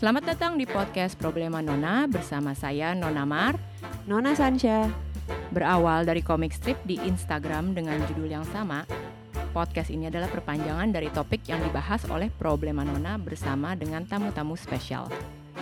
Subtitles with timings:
[0.00, 3.60] Selamat datang di podcast Problema Nona bersama saya Nona Mar.
[4.08, 4.88] Nona Sansha.
[5.52, 8.88] Berawal dari komik strip di Instagram dengan judul yang sama,
[9.52, 15.04] podcast ini adalah perpanjangan dari topik yang dibahas oleh Problema Nona bersama dengan tamu-tamu spesial.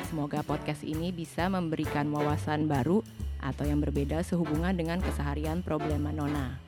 [0.06, 3.02] Semoga podcast ini bisa memberikan wawasan baru
[3.42, 6.67] atau yang berbeda sehubungan dengan keseharian Problema Nona.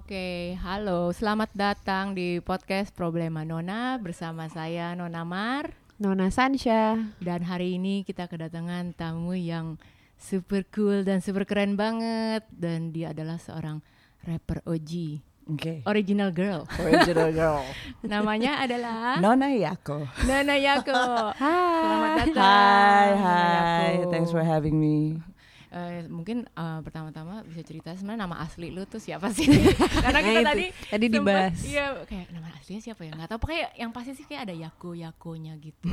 [0.00, 5.76] Oke, halo, selamat datang di podcast Problema Nona bersama saya Nona Mar.
[6.00, 6.96] Nona Sansha.
[7.20, 9.76] Dan hari ini kita kedatangan tamu yang
[10.16, 13.84] super cool dan super keren banget dan dia adalah seorang
[14.24, 15.20] rapper OG.
[15.52, 15.84] Oke.
[15.84, 16.64] Original girl.
[16.80, 17.60] Original girl.
[18.00, 20.08] Namanya adalah Nona Yako.
[20.24, 21.36] Nana Yako.
[21.36, 21.76] Hai.
[21.84, 22.40] Selamat datang.
[22.40, 23.92] Hai, Nona hai.
[24.08, 25.20] Thanks for having me.
[25.70, 29.46] Eh, mungkin eh, pertama-tama bisa cerita sebenarnya nama asli lu tuh siapa sih?
[30.04, 30.50] Karena kita Nah, itu.
[30.50, 31.56] tadi Tadi dibahas.
[31.62, 33.14] Iya, kayak nama aslinya siapa ya?
[33.14, 33.38] Nggak tahu.
[33.40, 35.86] Pokoknya yang pasti sih kayak ada Yako Yakonya gitu.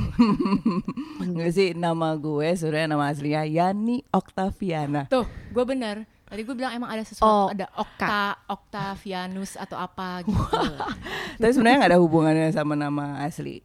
[1.22, 5.06] Enggak sih nama gue sebenarnya nama aslinya Yani Octaviana.
[5.06, 6.02] Tuh, gue bener.
[6.26, 10.36] Tadi gue bilang emang ada sesuatu, Oh, ada Okta, Octavianus atau apa gitu.
[11.40, 13.62] Tapi sebenarnya nggak ada hubungannya sama nama asli.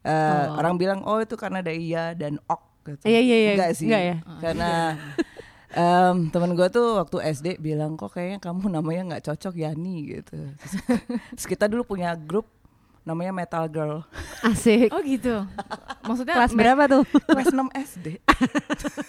[0.00, 0.56] Eh, Oh.
[0.56, 2.66] Orang bilang oh itu karena ada iya dan ok.
[2.84, 3.04] Gitu.
[3.06, 3.52] Iya, iya, iya.
[3.56, 3.86] Enggak sih.
[3.88, 4.16] Enggak ya?
[4.44, 4.70] Karena
[5.72, 10.38] em, temen gue tuh waktu SD bilang kok kayaknya kamu namanya nggak cocok Yani gitu.
[11.36, 12.59] Terus kita dulu punya grup
[13.02, 14.04] namanya Metal Girl.
[14.40, 14.88] Asik.
[14.88, 15.44] oh gitu.
[16.02, 17.02] Maksudnya Kelas berapa tuh?
[17.28, 18.06] Kelas 6 SD.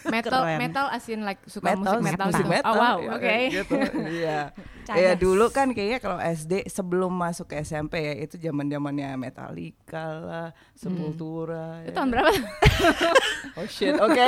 [0.08, 0.58] metal Keren.
[0.60, 2.52] metal asin like suka metal, musik metal, musik gitu.
[2.52, 3.22] metal, Oh wow, oke.
[3.22, 3.76] kayak gitu.
[4.22, 4.40] Iya.
[4.82, 4.98] Cadas.
[4.98, 10.48] Ya dulu kan kayaknya kalau SD sebelum masuk ke SMP ya itu zaman-zamannya Metallica lah,
[10.74, 11.80] Sepultura.
[11.82, 11.96] Itu ya.
[11.96, 12.32] tahun berapa?
[13.54, 14.26] Oh shit, oke.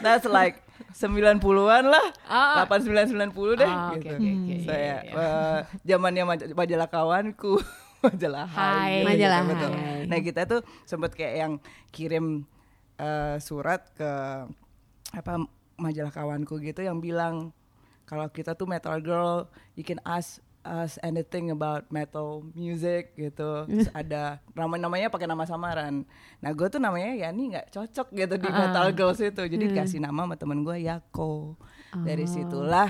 [0.00, 0.60] That's like
[0.92, 1.38] 90-an
[1.84, 2.06] lah.
[2.26, 2.66] Oh.
[2.66, 4.10] 89 90 deh Oh, oke, gitu.
[4.12, 5.14] oke, oke, So iya, ya, iya.
[5.14, 7.56] eh, zamannya maj- majalah kawanku,
[8.02, 8.58] majalah Hai.
[8.58, 8.92] Hai.
[8.92, 9.72] gitu, Majalah betul.
[9.72, 10.00] Hai.
[10.10, 11.52] Nah, kita tuh sempet kayak yang
[11.94, 12.44] kirim
[12.98, 14.10] eh, surat ke
[15.12, 15.32] apa
[15.76, 17.52] majalah kawanku gitu yang bilang
[18.08, 19.48] kalau kita tuh metal girl,
[19.78, 23.66] you can ask us anything about metal music gitu.
[23.66, 26.06] Terus ada nama namanya pakai nama samaran.
[26.38, 29.42] Nah, gue tuh namanya Yani nggak cocok gitu di metal girls itu.
[29.42, 31.58] Jadi dikasih nama sama temen gue Yako.
[31.92, 32.88] Dari situlah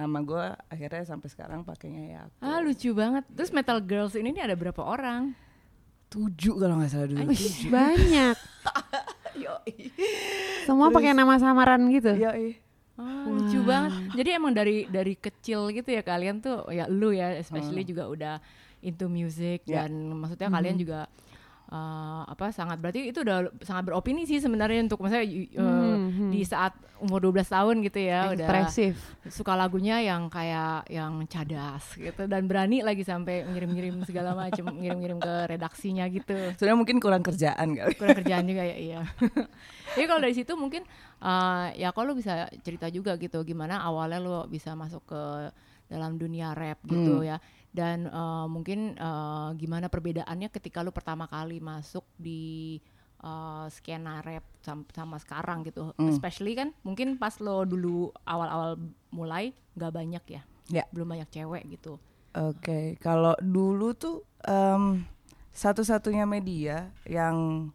[0.00, 2.40] nama gue akhirnya sampai sekarang pakainya Yako.
[2.40, 3.28] Ah lucu banget.
[3.28, 5.36] Terus metal girls ini nih ada berapa orang?
[6.08, 7.28] Tujuh kalau nggak salah dulu.
[7.28, 8.36] Wih, banyak.
[9.44, 9.74] Yoi.
[10.64, 12.16] Semua pakai nama samaran gitu.
[12.16, 12.56] Yoi.
[13.00, 13.92] Oh, lucu banget.
[14.12, 18.34] Jadi emang dari dari kecil gitu ya kalian tuh ya lu ya especially juga udah
[18.80, 19.84] into music Ya.
[19.84, 21.08] dan maksudnya kalian juga
[21.70, 25.26] uh, apa sangat berarti itu udah sangat beropini sih sebenarnya untuk misalnya
[25.56, 25.96] uh,
[26.28, 28.94] di saat umur 12 tahun gitu ya udah Ekspresif.
[29.32, 35.18] suka lagunya yang kayak yang cadas gitu dan berani lagi sampai ngirim-ngirim segala macam ngirim-ngirim
[35.22, 36.36] ke redaksinya gitu.
[36.60, 37.96] Sebenarnya mungkin kurang kerjaan kali.
[37.96, 39.00] kurang kerjaan juga ya iya.
[39.96, 40.84] Jadi kalau dari situ mungkin
[41.24, 45.22] uh, ya kalau lu bisa cerita juga gitu gimana awalnya lu bisa masuk ke
[45.90, 51.58] dalam dunia rap gitu ya dan uh, mungkin uh, gimana perbedaannya ketika lu pertama kali
[51.58, 52.78] masuk di
[53.22, 58.74] uh, skena rap sam- sama sekarang gitu especially kan mungkin pas lo dulu awal-awal
[59.10, 60.86] mulai nggak banyak ya Ya.
[60.90, 61.98] belum banyak cewek gitu
[62.30, 65.02] Oke, kalau dulu tuh em,
[65.50, 67.66] satu-satunya media yang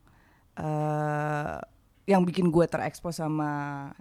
[0.55, 1.59] eh,
[2.07, 3.91] yang bikin gue terekspos sama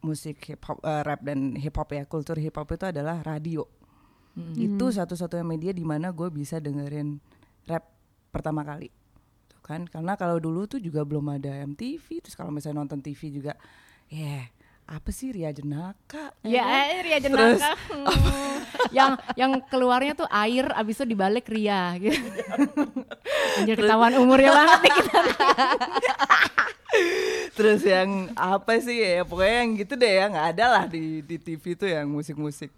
[0.00, 3.66] musik hip hop, eh, rap dan hip hop ya, kultur hip hop itu adalah radio.
[4.54, 7.16] Itu satu-satunya media di mana gue bisa dengerin
[7.64, 7.84] rap
[8.30, 8.88] pertama kali.
[9.46, 13.30] Tuh kan, karena kalau dulu tuh juga belum ada MTV, terus kalau misalnya nonton TV
[13.30, 13.52] juga,
[14.06, 14.46] ya
[14.86, 16.30] apa sih Ria Jenaka?
[16.42, 16.82] Ya, kan?
[16.90, 17.70] eh, Ria Terus- Jenaka.
[18.80, 18.96] Hmm.
[18.96, 22.16] yang yang keluarnya tuh air abis itu dibalik Ria gitu.
[23.60, 25.18] Anjir ketahuan umurnya banget nih kita.
[27.56, 31.36] Terus yang apa sih ya pokoknya yang gitu deh ya nggak ada lah di di
[31.36, 32.70] TV tuh yang musik-musik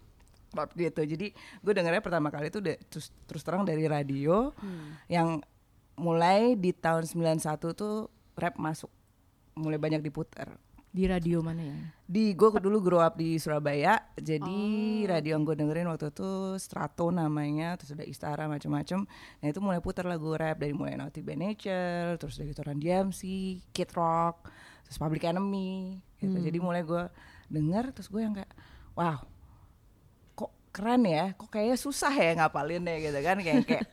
[0.77, 1.01] gitu.
[1.03, 4.53] Jadi gue dengernya pertama kali tuh udah terus terus terang dari radio
[5.09, 5.41] yang
[5.97, 8.89] mulai di tahun 91 tuh rap masuk
[9.53, 10.57] mulai banyak diputar.
[10.93, 11.77] Di radio mana ya?
[12.05, 14.61] Di gue dulu grow up di Surabaya, jadi
[15.09, 19.09] radio yang gue dengerin waktu itu Strato namanya, terus ada Istara macam-macam.
[19.41, 23.21] Nah itu mulai putar lagu rap dari mulai Naughty by Nature, terus dari Toran DMC,
[23.73, 24.53] Kid Rock,
[24.85, 26.37] terus Public Enemy, gitu.
[26.37, 27.09] Jadi mulai gue
[27.49, 28.53] denger, terus gue yang kayak,
[28.93, 29.17] wow,
[30.73, 33.85] keren ya, kok kayaknya susah ya ngapalin ya gitu kan, kayak kayak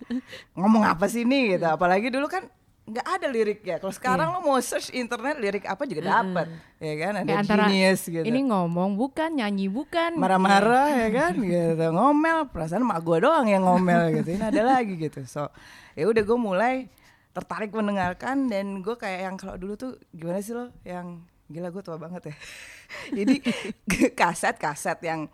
[0.57, 1.67] ngomong apa sih nih gitu.
[1.69, 2.49] Apalagi dulu kan
[2.91, 3.77] nggak ada liriknya.
[3.79, 6.51] Kalau sekarang lo mau search internet lirik apa juga dapat,
[6.83, 7.13] ya kan?
[7.21, 8.25] Ada Kayak antara genius gitu.
[8.27, 10.19] ini ngomong bukan nyanyi bukan.
[10.19, 11.33] Marah-marah ya kan?
[11.53, 11.87] Gitu.
[11.93, 14.35] Ngomel perasaan mak gue doang yang ngomel gitu.
[14.35, 15.23] Ini ada lagi gitu.
[15.29, 15.53] So
[15.95, 16.91] ya udah gue mulai
[17.31, 20.75] tertarik mendengarkan dan gue kayak yang kalau dulu tuh gimana sih lo?
[20.83, 22.35] Yang gila gue tua banget ya.
[23.23, 23.35] Jadi
[24.19, 25.31] kaset kaset yang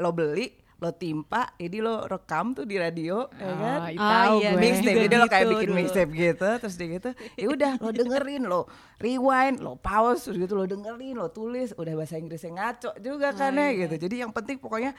[0.00, 3.78] lo beli lo timpa jadi lo rekam tuh di radio ya kan?
[3.78, 4.60] Oh, Oh, tahu iya, gue.
[4.60, 5.52] mixtape jadi lo kayak gitu.
[5.54, 8.60] bikin mixtape gitu terus dia gitu ya udah lo dengerin lo
[8.98, 13.54] rewind lo pause terus gitu lo dengerin lo tulis udah bahasa Inggrisnya ngaco juga kan
[13.54, 13.94] ya gitu.
[14.02, 14.92] Jadi yang penting pokoknya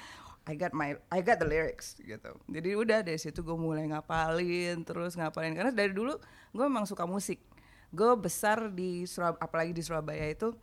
[0.46, 2.32] I got my I got the lyrics gitu.
[2.46, 5.54] Jadi udah dari situ gue mulai ngapalin terus ngapalin.
[5.54, 6.16] Karena dari dulu
[6.52, 7.42] gue memang suka musik.
[7.92, 10.56] Gue besar di Surab apalagi di Surabaya itu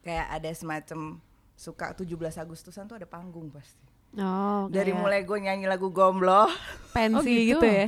[0.00, 1.18] kayak ada semacam
[1.54, 2.08] suka 17
[2.40, 6.50] Agustusan tuh ada panggung pasti Oh, dari kayak mulai gue nyanyi lagu gomblo
[6.90, 7.56] pensi Oh, gitu.
[7.56, 7.66] gitu.
[7.66, 7.86] ya.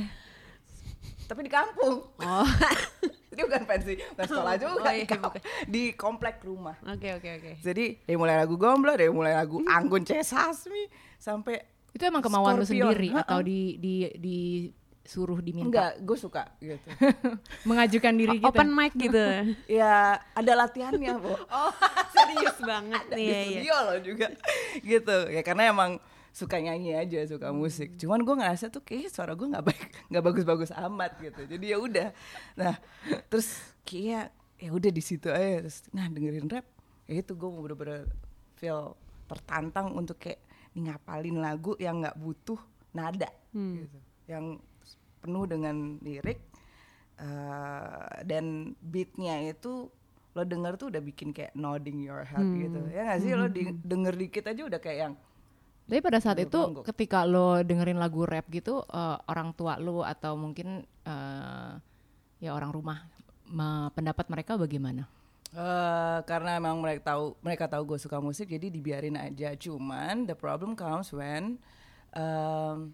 [1.25, 2.47] tapi di kampung Oh.
[3.27, 5.41] Jadi bukan pensi, bukan sekolah juga, Oh, iya, di kamp- bukan.
[5.65, 6.77] di komplek rumah.
[6.85, 7.51] Oke, oke, oke.
[7.59, 10.85] Jadi dari mulai lagu gomblo, dari mulai lagu Anggun C Sasmi
[11.17, 11.57] sampai
[11.89, 13.25] itu emang kemauan lu sendiri ha-ha.
[13.25, 16.77] atau di di disuruh diminta enggak, gue suka gitu.
[17.67, 19.25] mengajukan diri kita Open mic gitu.
[19.81, 19.93] ya
[20.29, 21.33] ada latihannya, Bu.
[21.33, 21.71] oh,
[22.07, 23.17] serius banget Ada nih.
[23.17, 23.45] di Iya, iya.
[23.49, 24.27] studio loh juga.
[24.79, 25.17] gitu.
[25.27, 25.97] Ya karena emang
[26.33, 27.93] suka nyanyi aja, suka musik.
[27.95, 31.45] Cuman gue ngerasa tuh kayak suara gue nggak baik, nggak bagus-bagus amat gitu.
[31.45, 32.09] Jadi ya udah.
[32.57, 32.73] Nah,
[33.29, 33.53] terus
[33.85, 35.61] kayak ya udah di situ aja.
[35.61, 36.65] Terus, nah dengerin rap,
[37.05, 38.09] ya itu gue mau bener-bener
[38.57, 38.97] feel
[39.29, 40.41] tertantang untuk kayak
[40.73, 42.57] ngapalin lagu yang nggak butuh
[42.91, 43.29] nada,
[43.85, 43.97] gitu.
[44.25, 44.45] Yang
[45.21, 46.41] penuh dengan lirik
[47.15, 49.87] eh, dan beatnya itu
[50.33, 53.69] lo denger tuh udah bikin kayak nodding your head gitu ya nggak sih lo di-
[53.85, 55.13] denger dikit aja udah kayak yang
[55.83, 60.33] Tapi pada saat itu ketika lo dengerin lagu rap gitu eh, orang tua lo atau
[60.33, 61.71] mungkin eh,
[62.39, 63.03] ya orang rumah
[63.45, 65.05] me- pendapat mereka bagaimana?
[65.53, 70.33] eh karena emang mereka tahu mereka tahu gue suka musik jadi dibiarin aja cuman the
[70.33, 71.61] problem comes when
[72.09, 72.89] em,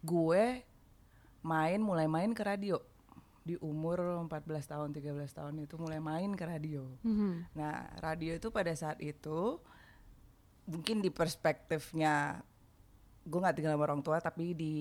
[0.00, 0.62] gue
[1.42, 2.78] main mulai main ke radio
[3.42, 4.30] di umur 14
[4.62, 7.58] tahun 13 tahun itu mulai main ke radio Mhm.
[7.58, 9.58] Nah, radio itu pada saat itu
[10.70, 12.38] mungkin di perspektifnya
[13.26, 14.74] gue nggak tinggal sama orang tua tapi di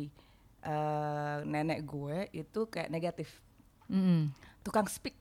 [0.62, 3.42] eh, nenek gue itu kayak negatif.
[3.90, 4.30] Mm-mm.
[4.62, 5.18] tukang speak.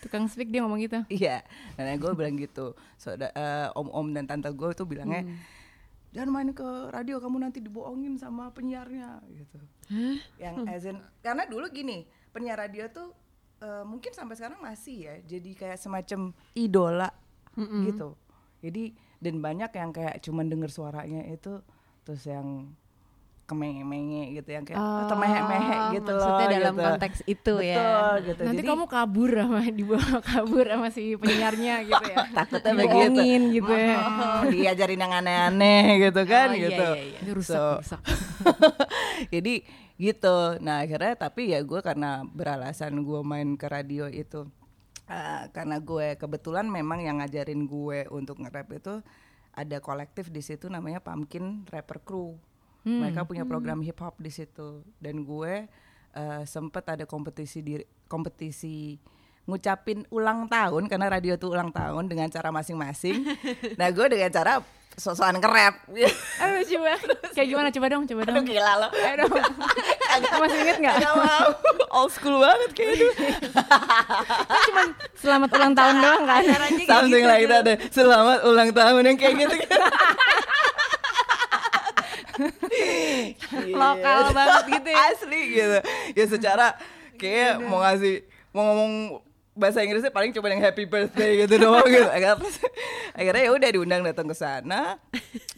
[0.00, 1.04] Tukang speak dia ngomong gitu.
[1.12, 1.44] iya.
[1.76, 2.72] Nenek gue bilang gitu.
[2.96, 3.12] So,
[3.76, 5.28] om-om dan tante gue itu bilangnya
[6.12, 9.56] jangan main ke radio kamu nanti dibohongin sama penyiarnya gitu.
[10.36, 13.16] Yang as in- karena dulu gini penyiar radio tuh
[13.60, 17.08] eh, mungkin sampai sekarang masih ya jadi kayak semacam idola
[17.88, 18.12] gitu.
[18.60, 18.92] Jadi
[19.22, 21.62] dan banyak yang kayak cuman denger suaranya itu
[22.02, 22.74] terus yang
[23.42, 26.84] kemenge-menge gitu yang kayak Oh, termehek-mehek gitu maksudnya loh, dalam gitu.
[26.86, 27.76] konteks itu ya.
[27.76, 32.16] Betul, gitu Nanti Jadi- kamu kabur sama dibawa kabur sama si penyiarnya gitu ya.
[32.32, 33.20] takutnya begitu
[33.52, 33.96] gitu ya.
[34.00, 37.30] Oh, diajarin yang aneh-aneh gitu kan Oh, iya, gitu iya, iya.
[37.30, 38.00] Rusak, So, rusak.
[39.28, 39.54] jadi
[39.96, 44.48] gitu nah akhirnya tapi ya gue karena beralasan gue main ke radio itu
[45.12, 48.94] eh, karena gue kebetulan memang yang ngajarin gue untuk nge-rap itu
[49.52, 52.40] ada kolektif di situ namanya Pumpkin Rapper Crew.
[52.82, 54.82] Mereka punya program hip hop di situ.
[54.98, 55.68] Dan gue
[56.16, 57.78] eh, sempet ada kompetisi di
[58.10, 58.98] kompetisi
[59.42, 63.22] ngucapin ulang tahun karena radio tuh ulang tahun dengan cara masing-masing.
[63.78, 65.74] Nah gue dengan cara sosokan nge-rap
[66.36, 66.92] Aduh coba.
[67.32, 68.44] Kayak gimana coba dong, coba Aduh dong.
[68.44, 69.32] gila lo Ayo dong.
[70.36, 70.96] Masih inget nggak?
[71.00, 71.46] Gak mau
[71.96, 74.82] Old school banget kayak itu Kan cuma
[75.16, 76.42] selamat ulang tahun doang kan.
[76.84, 79.56] Something like that deh Selamat ulang tahun yang kayak gitu
[83.72, 84.98] Lokal banget gitu ya.
[85.08, 85.78] Asli gitu
[86.12, 86.66] Ya secara
[87.16, 88.92] Kayak mau ngasih Mau ngomong
[89.52, 92.08] bahasa Inggrisnya paling cuma yang happy birthday gitu doang gitu.
[92.16, 92.36] Akhirnya,
[93.12, 94.96] akhirnya ya udah diundang datang ke sana.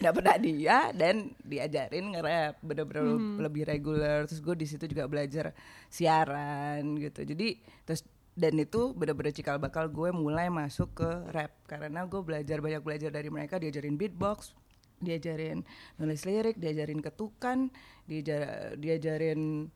[0.02, 3.06] Dapet hadiah dan diajarin nge-rap bener-bener
[3.46, 4.26] lebih reguler.
[4.26, 5.54] Terus gue di situ juga belajar
[5.86, 7.22] siaran gitu.
[7.22, 8.02] Jadi terus
[8.34, 11.54] dan itu bener-bener cikal bakal gue mulai masuk ke rap.
[11.70, 13.62] Karena gue belajar banyak belajar dari mereka.
[13.62, 14.58] Diajarin beatbox
[15.04, 15.66] diajarin
[16.00, 17.68] nulis lirik diajarin ketukan
[18.08, 19.68] diajar, diajarin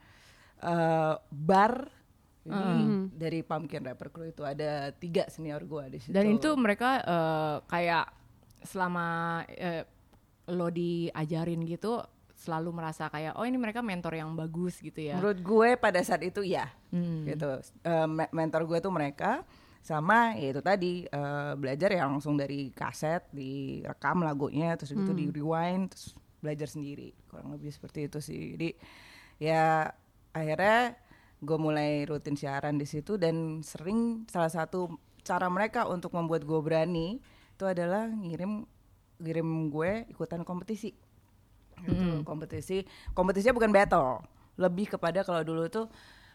[0.63, 1.75] eh, bar
[2.51, 6.11] jadi dari Pumpkin Rapper Crew itu ada tiga senior gue di situ.
[6.11, 8.07] Dan itu mereka eh, kayak
[8.61, 9.07] selama
[9.47, 9.85] eh,
[10.49, 12.01] lo diajarin gitu
[12.35, 15.19] selalu merasa kayak oh ini mereka mentor yang bagus gitu ya.
[15.19, 17.21] menurut gue pada saat itu ya Hmm.
[17.23, 17.61] gitu.
[18.07, 19.45] Me- mentor gue tuh mereka
[19.79, 25.29] sama ya itu tadi eh, belajar ya langsung dari kaset direkam lagunya terus gitu di
[25.29, 28.55] rewind terus belajar sendiri kurang lebih seperti itu sih.
[28.55, 28.69] Jadi
[29.39, 29.91] ya
[30.31, 30.95] akhirnya
[31.39, 34.91] gue mulai rutin siaran di situ dan sering salah satu
[35.23, 37.23] cara mereka untuk membuat gue berani
[37.55, 38.67] itu adalah ngirim
[39.19, 40.95] ngirim gue ikutan kompetisi.
[41.79, 42.83] Gitu, kompetisi
[43.15, 44.23] kompetisinya bukan battle.
[44.59, 45.87] Lebih kepada kalau dulu tuh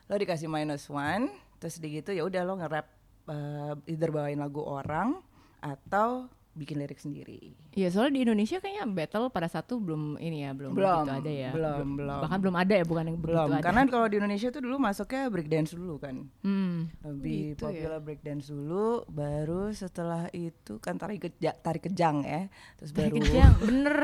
[0.08, 2.88] lo dikasih minus one terus di gitu ya udah lo nge-rap
[3.32, 5.16] uh, either bawain lagu orang
[5.64, 7.58] atau bikin lirik sendiri.
[7.74, 11.32] Iya soalnya di Indonesia kayaknya battle pada satu belum ini ya belum, Belum, begitu ada
[11.34, 11.50] ya.
[11.50, 12.20] belum, belum.
[12.22, 13.66] bahkan belum ada ya bukan yang belum ada.
[13.66, 16.30] karena kalau di Indonesia tuh dulu masuknya breakdance dulu kan.
[16.46, 16.94] Hmm.
[17.02, 17.90] lebih Gitu ya.
[17.90, 22.42] populer breakdance dulu baru setelah itu kan tarik kejang, tarik kejang ya
[22.78, 23.98] terus baru kejang bener.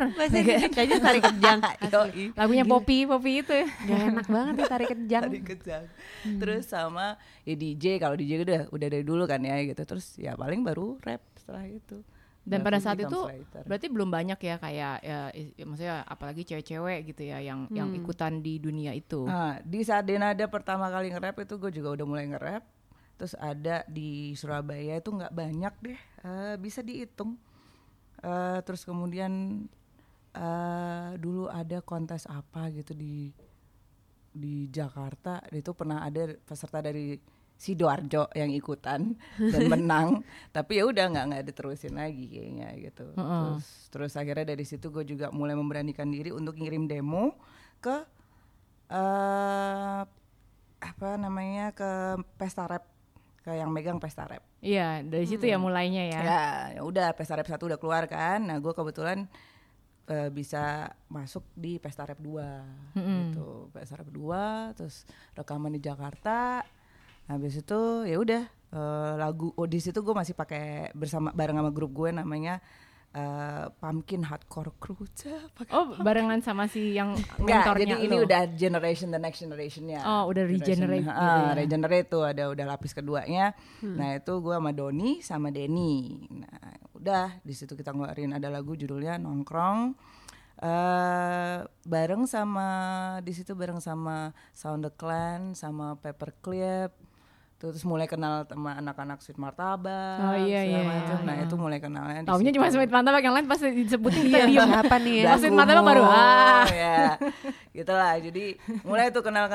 [0.74, 1.60] Aja tarik kejang.
[2.40, 3.68] Lagunya Poppy Poppy itu ya.
[3.88, 5.24] Gak enak banget nih tarik kejang.
[5.30, 5.84] tarik kejang.
[6.42, 7.14] Terus sama
[7.46, 9.82] ya DJ kalau DJ udah udah dari dulu kan ya gitu.
[9.86, 12.02] Terus ya paling baru rap setelah itu
[12.48, 13.64] dan pada saat itu writer.
[13.68, 18.42] berarti belum banyak ya kayak ya, ya, maksudnya apalagi cewek-cewek gitu ya yang yang ikutan
[18.42, 22.26] di dunia itu Nah, di saat Denada pertama kali nge-rap itu gue juga udah mulai
[22.28, 22.64] nge-rap.
[23.20, 27.38] Terus ada di Surabaya itu nggak banyak deh, eh, bisa dihitung.
[28.20, 29.64] Eh, terus kemudian
[30.34, 33.32] eh, dulu ada kontes apa gitu di
[34.30, 37.18] di Jakarta, itu pernah ada peserta dari
[37.60, 43.12] Sidoarjo yang ikutan dan menang, tapi ya udah nggak nggak diterusin lagi kayaknya gitu.
[43.12, 47.36] Terus terus akhirnya dari situ gue juga mulai memberanikan diri untuk ngirim demo
[47.78, 48.08] ke
[48.90, 50.02] eh
[50.80, 51.90] apa namanya ke
[52.34, 52.88] pesta rap
[53.40, 54.40] ke yang megang pesta rap.
[54.60, 56.44] iya dari situ ya mulainya ya Ya,
[56.76, 58.40] ya udah pesta rap satu udah keluar kan.
[58.42, 59.28] Nah, gue kebetulan
[60.06, 63.68] eh, bisa masuk di pesta rap 2 gitu.
[63.70, 66.64] Pesta rap 2 terus rekaman di Jakarta.
[67.30, 68.44] Habis itu ya udah
[68.74, 72.58] eh, lagu oh di situ gue masih pakai bersama bareng sama grup gue namanya
[73.14, 75.06] eh, Pumpkin Hardcore Crew.
[75.54, 78.26] Pakai oh barengan sama si yang mentornya jadi ini lo.
[78.26, 80.02] udah generation the next generationnya.
[80.02, 81.54] Oh, udah regenerate Generation- gitu ya.
[81.54, 83.54] regenerate tuh ada udah lapis keduanya.
[83.82, 86.26] Nah itu gue sama Doni sama Denny.
[86.34, 86.58] Nah
[86.98, 89.94] udah di situ kita ngeluarin ada lagu judulnya Nongkrong.
[90.60, 91.58] eh
[91.88, 92.68] bareng sama
[93.24, 96.92] di situ bareng sama Sound the Clan sama Paperclip.
[97.60, 100.16] Terus mulai kenal sama anak-anak Sweet Martabak.
[100.18, 101.12] Oh, iya, segala iya, macam.
[101.14, 101.44] iya, Nah iya.
[101.44, 102.20] itu mulai kenalnya.
[102.24, 102.56] situ.
[102.56, 105.36] cuma Sweet Martabak yang lain pasti disebutin kita Iya, diem siapa nih ya?
[105.36, 107.00] Sweet Martabak baru ah ya
[107.70, 108.46] gitu lah jadi
[108.82, 109.52] mulai tuh kenal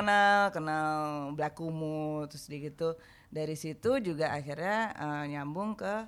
[0.51, 0.89] kenal
[1.33, 2.93] Black Kumu terus di gitu
[3.29, 6.05] dari situ juga akhirnya eh, nyambung ke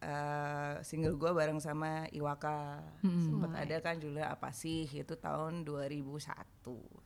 [0.00, 6.24] eh, single gue bareng sama Iwaka sempet ada kan Julia apa sih itu tahun 2001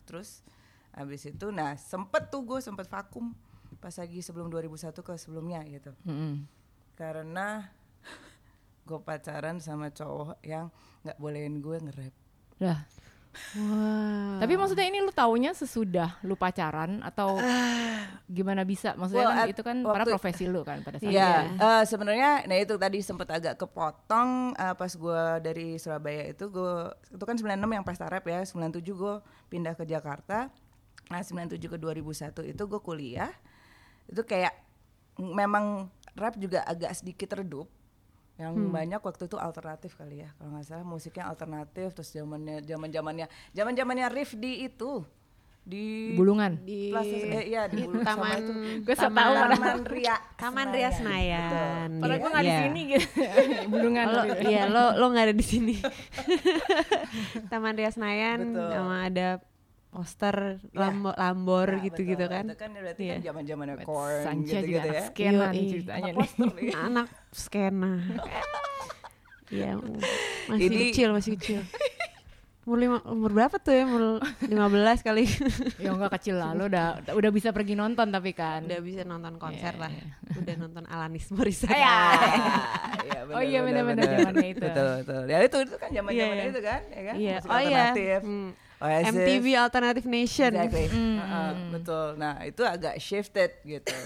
[0.05, 0.43] terus
[0.91, 3.35] habis itu nah sempet tuh gue sempet vakum
[3.77, 6.49] pas lagi sebelum 2001 ke sebelumnya gitu Mm-mm.
[6.95, 7.69] karena
[8.83, 10.73] gue pacaran sama cowok yang
[11.03, 12.15] nggak bolehin gue nge-rap
[12.59, 12.81] Lah,
[13.55, 14.41] Wah.
[14.41, 17.39] tapi maksudnya ini lu taunya sesudah lu pacaran atau
[18.27, 18.93] gimana bisa?
[18.93, 21.61] Maksudnya Well, kan itu kan para profesi lu kan pada saat Iya, itu.
[21.61, 26.75] eh, sebenarnya nah itu tadi sempat agak kepotong eh, pas gua dari Surabaya itu gue
[27.09, 29.15] itu kan 96 yang pesta rap ya, 97 gue
[29.47, 30.51] pindah ke Jakarta.
[31.09, 33.31] Nah, 97 ke 2001 itu gue kuliah.
[34.09, 34.57] Itu kayak
[35.17, 37.69] memang rap juga agak sedikit redup.
[38.35, 43.27] Yang banyak waktu itu alternatif kali ya, kalau nggak salah musiknya alternatif terus zamannya zaman-zamannya
[43.51, 45.03] zaman-zamannya riff di itu
[45.61, 46.55] di Bulungan.
[46.63, 48.53] di Plaza- eh, iya, di Bulu- sama Taman itu.
[48.81, 50.17] Gue so tau Taman Ria.
[50.39, 51.91] Taman Ria Senayan.
[51.99, 52.61] Padahal gue nggak di Iya.
[52.63, 53.07] sini gitu.
[53.75, 54.05] Bulungan.
[54.07, 55.75] lo iya lo lo nggak ada di sini
[57.51, 59.43] Taman Ria Senayan sama ada
[59.89, 60.79] poster Iya.
[60.79, 62.35] lambo, lambor Nah, gitu-gitu betul.
[62.35, 63.15] kan Itu kan berarti Iya.
[63.15, 65.05] kan zaman-zamannya corn Sanca juga gitu-gitu anak ya.
[65.07, 65.71] skena nih Yoi.
[65.71, 66.73] ceritanya Anak nih.
[66.75, 67.93] anak skena
[69.49, 69.71] Iya
[70.47, 71.61] masih Ini- kecil masih kecil
[72.63, 74.53] umur lima, umur berapa tuh ya umur 15
[75.01, 75.25] kali
[75.81, 78.61] Ya enggak kecil lah, lu udah udah bisa pergi nonton tapi kan.
[78.63, 80.05] udah bisa nonton konser Iya, lah iya.
[80.37, 81.97] udah nonton Alanis Morissette Iya.
[83.01, 84.21] Iya, Oh iya, bener-bener bener.
[84.21, 84.61] zamannya itu.
[84.63, 85.23] Betul betul.
[85.25, 86.53] Ya itu itu kan zaman-zamannya Iya, iya.
[86.53, 87.15] itu kan, ya kan?
[87.17, 88.21] iya Musik oh iya alternatif.
[88.21, 88.49] Hmm.
[88.79, 89.11] Oasis.
[89.11, 90.87] MTV Alternative Nation Exactly.
[90.87, 92.07] Mm, Heeh, mm, betul.
[92.15, 93.97] Nah, itu agak shifted gitu.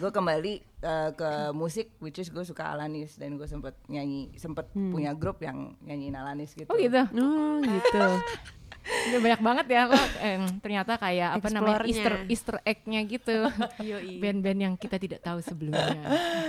[0.00, 4.72] gue kembali uh, ke musik which is gue suka Alanis dan gue sempet nyanyi sempet
[4.72, 6.72] punya grup yang nyanyiin Alanis gitu.
[6.72, 7.04] Oh gitu.
[7.20, 8.06] oh gitu
[8.84, 11.80] Udah banyak banget ya lo eh, ternyata kayak apa namanya.
[11.82, 13.36] Easter Easter egg-nya gitu.
[14.22, 16.04] Band-band yang kita tidak tahu sebelumnya.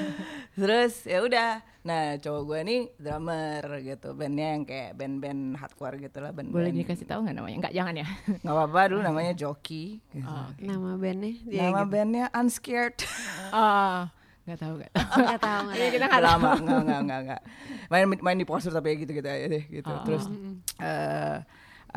[0.59, 1.63] Terus ya udah.
[1.81, 4.11] Nah, cowok gue nih drummer gitu.
[4.11, 7.57] Bandnya yang kayak band-band hardcore gitu lah, band Boleh dikasih tahu nggak namanya?
[7.61, 8.07] Enggak, jangan ya.
[8.41, 10.01] nggak apa-apa dulu namanya Joki.
[10.09, 10.25] gitu.
[10.25, 11.91] Oh, nama bandnya dia Nama gitu.
[11.91, 12.97] bandnya Unscared.
[13.51, 14.09] oh
[14.45, 15.09] nggak tahu nggak tahu.
[15.25, 15.95] nggak tahu nggak Iya, tahu.
[15.95, 17.41] kita Udah lama nggak nggak nggak nggak.
[17.87, 19.89] Main main di poster tapi gitu-gitu aja deh gitu.
[19.89, 20.01] Oh.
[20.03, 20.25] Terus
[20.79, 21.37] eh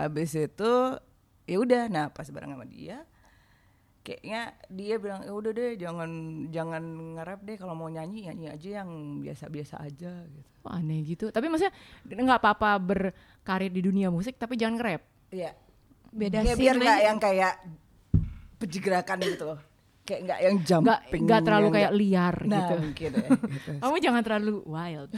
[0.00, 0.73] abis itu
[1.45, 3.02] ya udah nah pas bareng sama dia
[4.00, 6.11] kayaknya dia bilang ya udah deh jangan
[6.49, 6.83] jangan
[7.14, 8.90] nge-rap deh kalau mau nyanyi nyanyi aja yang
[9.21, 11.31] biasa-biasa aja gitu Wah, aneh gitu.
[11.31, 11.71] Tapi maksudnya
[12.05, 15.02] nggak apa-apa berkarir di dunia musik tapi jangan nge-rap.
[15.31, 15.55] Iya.
[16.09, 17.55] Beda scene biar nggak yang kayak
[18.59, 19.59] pejigrakan gitu loh.
[20.02, 21.23] Kayak nggak yang jumping.
[21.23, 22.75] nggak terlalu kayak nggak- liar Nah, gitu.
[22.81, 23.71] mungkin ya, gitu.
[23.78, 25.11] Kamu jangan terlalu wild.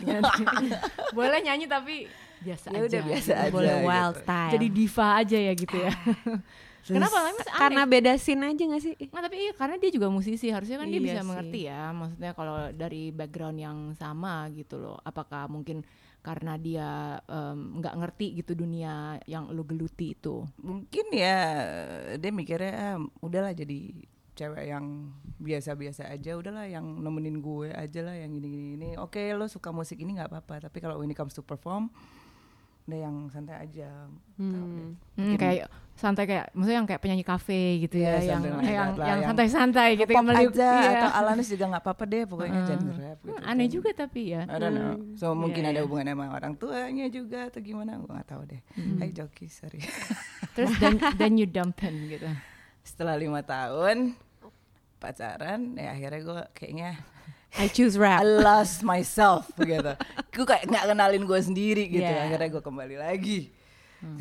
[1.16, 1.96] Boleh nyanyi tapi
[2.40, 2.86] biasa Ya aja.
[2.86, 3.52] udah biasa aja.
[3.52, 3.86] Boleh gitu.
[3.86, 4.52] wild style.
[4.52, 5.92] Jadi diva aja ya gitu ya.
[6.80, 7.18] Kenapa?
[7.20, 7.44] Aneh.
[7.44, 8.94] Karena beda scene aja gak sih?
[8.96, 11.28] Nggak, tapi iya karena dia juga musisi harusnya kan dia Iya bisa sih.
[11.28, 15.84] mengerti ya maksudnya kalau dari background yang sama gitu loh apakah mungkin
[16.20, 17.20] karena dia
[17.50, 21.38] nggak ngerti gitu dunia yang lu geluti itu Mungkin ya
[22.16, 23.92] dia mikirnya ah, udahlah jadi
[24.32, 29.48] cewek yang biasa-biasa aja udahlah yang nemenin gue aja lah yang gini-gini ini oke lo
[29.48, 31.92] suka musik ini nggak apa-apa tapi kalau it comes to perform
[32.82, 33.88] udah yang santai aja
[34.34, 34.94] deh.
[35.14, 39.20] Hmm, kayak santai kayak maksudnya yang kayak penyanyi kafe gitu ya, Iya, yang yang yang
[39.22, 40.90] santai-santai gitu yang meliuk- aja iya.
[40.96, 44.20] atau Alanis juga nggak apa-apa deh pokoknya jangan rap gitu Hmm, aneh Jangan- juga tapi
[44.26, 44.96] ya I don't know.
[45.14, 45.84] So mungkin Iya, ada iya.
[45.84, 47.90] hubungannya sama orang tuanya juga atau gimana?
[47.94, 48.60] Gue gak tahu deh.
[48.96, 49.80] Hai Joki, sorry.
[50.56, 52.26] terus dan dan you dump him gitu
[52.80, 54.16] Setelah lima tahun
[54.96, 56.90] pacaran, ya akhirnya gue kayaknya
[57.58, 58.22] I choose I rap.
[58.22, 59.94] lost myself gitu.
[60.34, 62.06] Gue kayak nggak kenalin gue sendiri gitu.
[62.06, 62.30] Yeah.
[62.30, 63.50] Akhirnya gue kembali lagi,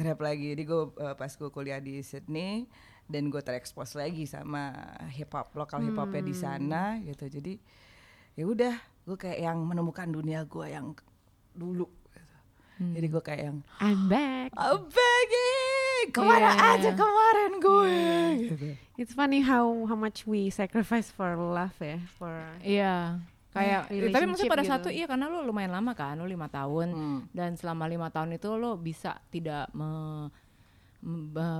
[0.01, 0.57] rap lagi.
[0.57, 2.65] Jadi gue uh, pas gue kuliah di Sydney
[3.05, 4.73] dan gue terekspos lagi sama
[5.13, 7.29] hip hop lokal hip hopnya di sana gitu.
[7.29, 7.61] Jadi
[8.33, 10.97] ya udah, gue kayak yang menemukan dunia gue yang
[11.53, 11.85] dulu.
[12.09, 12.35] Gitu.
[12.97, 14.49] Jadi gue kayak yang I'm back.
[14.57, 15.48] I'm begging,
[16.09, 16.75] ke mana Iya.
[16.75, 17.97] aja kemarin gue?
[18.43, 18.65] Gitu.
[18.95, 23.21] It's funny how how much we sacrifice for love ya, for Iya.
[23.49, 24.97] Kayak, Hmm, tapi maksudnya pada relationship satu gitu.
[24.99, 27.19] iya karena lu lumayan lama kan, lu lima tahun Hmm.
[27.31, 30.29] dan selama lima tahun itu lo bisa tidak me-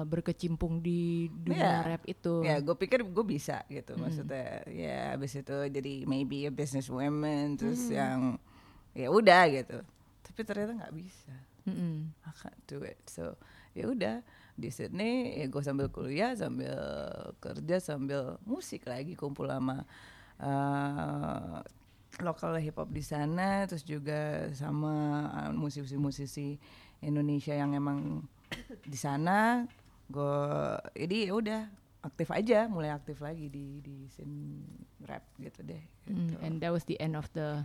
[0.04, 1.88] berkecimpung di dunia Iya.
[1.88, 2.44] rap itu.
[2.44, 3.96] Ya, gue pikir gue bisa gitu.
[3.96, 8.36] Maksudnya ya abis itu jadi maybe a business woman terus yang
[8.92, 9.80] ya udah gitu.
[10.22, 11.32] Tapi ternyata nggak bisa.
[11.64, 12.12] Mm-mm.
[12.20, 13.00] I can't do it.
[13.08, 13.40] So
[13.72, 14.20] ya udah
[14.60, 16.76] di Sydney ya gue sambil kuliah sambil
[17.40, 19.88] kerja sambil musik lagi kumpul sama
[20.44, 21.64] uh,
[22.20, 24.94] lokal hip hop di sana terus juga sama
[25.32, 26.60] uh, musisi-musisi
[27.00, 28.28] Indonesia yang emang
[28.84, 29.64] di sana
[30.10, 30.36] gue
[30.98, 31.62] jadi ya udah
[32.02, 34.64] aktif aja mulai aktif lagi di di scene
[35.04, 36.36] rap gitu deh Mm, gitu.
[36.42, 37.62] and that was the end of the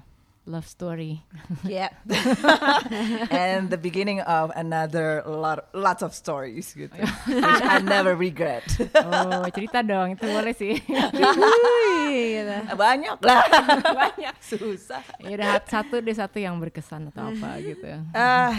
[0.46, 1.24] love story.
[1.64, 1.88] Yeah.
[3.30, 6.92] and the beginning of another lot lots of stories gitu.
[7.28, 8.64] Which I never regret.
[8.94, 10.76] oh, cerita dong, itu boleh sih.
[10.78, 12.56] Gitu.
[12.84, 13.42] Banyak lah.
[13.82, 14.34] Banyak.
[14.44, 15.02] Susah.
[15.24, 17.88] Ya udah satu deh satu yang berkesan atau apa gitu.
[18.12, 18.52] Ah,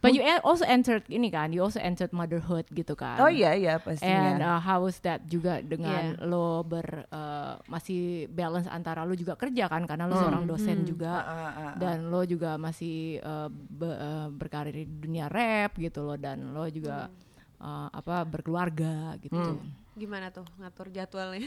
[0.00, 3.20] But you en- also entered ini kan, you also entered motherhood gitu kan.
[3.20, 4.32] oh iya iya And pastinya.
[4.48, 6.24] uh, how was that juga dengan Yeah.
[6.24, 11.12] lo ber uh, masih balance antara lo juga kerja kan karena lo seorang dosen juga
[11.12, 11.72] Ah, ah, ah.
[11.76, 16.64] dan lo juga masih uh, be- uh, berkarir di dunia rap gitu loh dan lo
[16.66, 17.12] juga
[17.58, 19.60] uh, apa berkeluarga gitu.
[19.92, 21.44] Gimana tuh ngatur jadwalnya?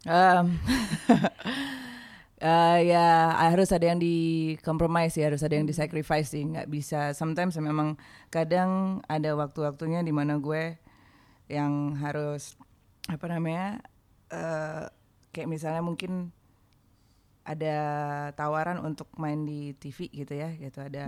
[0.00, 0.56] Um,
[2.38, 6.70] eh, ya harus ada yang di compromise ya harus ada yang di sacrifice sih nggak
[6.70, 7.12] bisa.
[7.14, 7.98] Sometimes memang
[8.30, 10.78] kadang ada waktu-waktunya di mana gue
[11.50, 12.54] yang harus
[13.08, 13.80] apa namanya
[14.30, 14.84] eh
[15.32, 16.30] kayak misalnya mungkin
[17.48, 17.76] ada
[18.36, 20.78] tawaran untuk main di TV gitu ya gitu.
[20.78, 21.06] Ada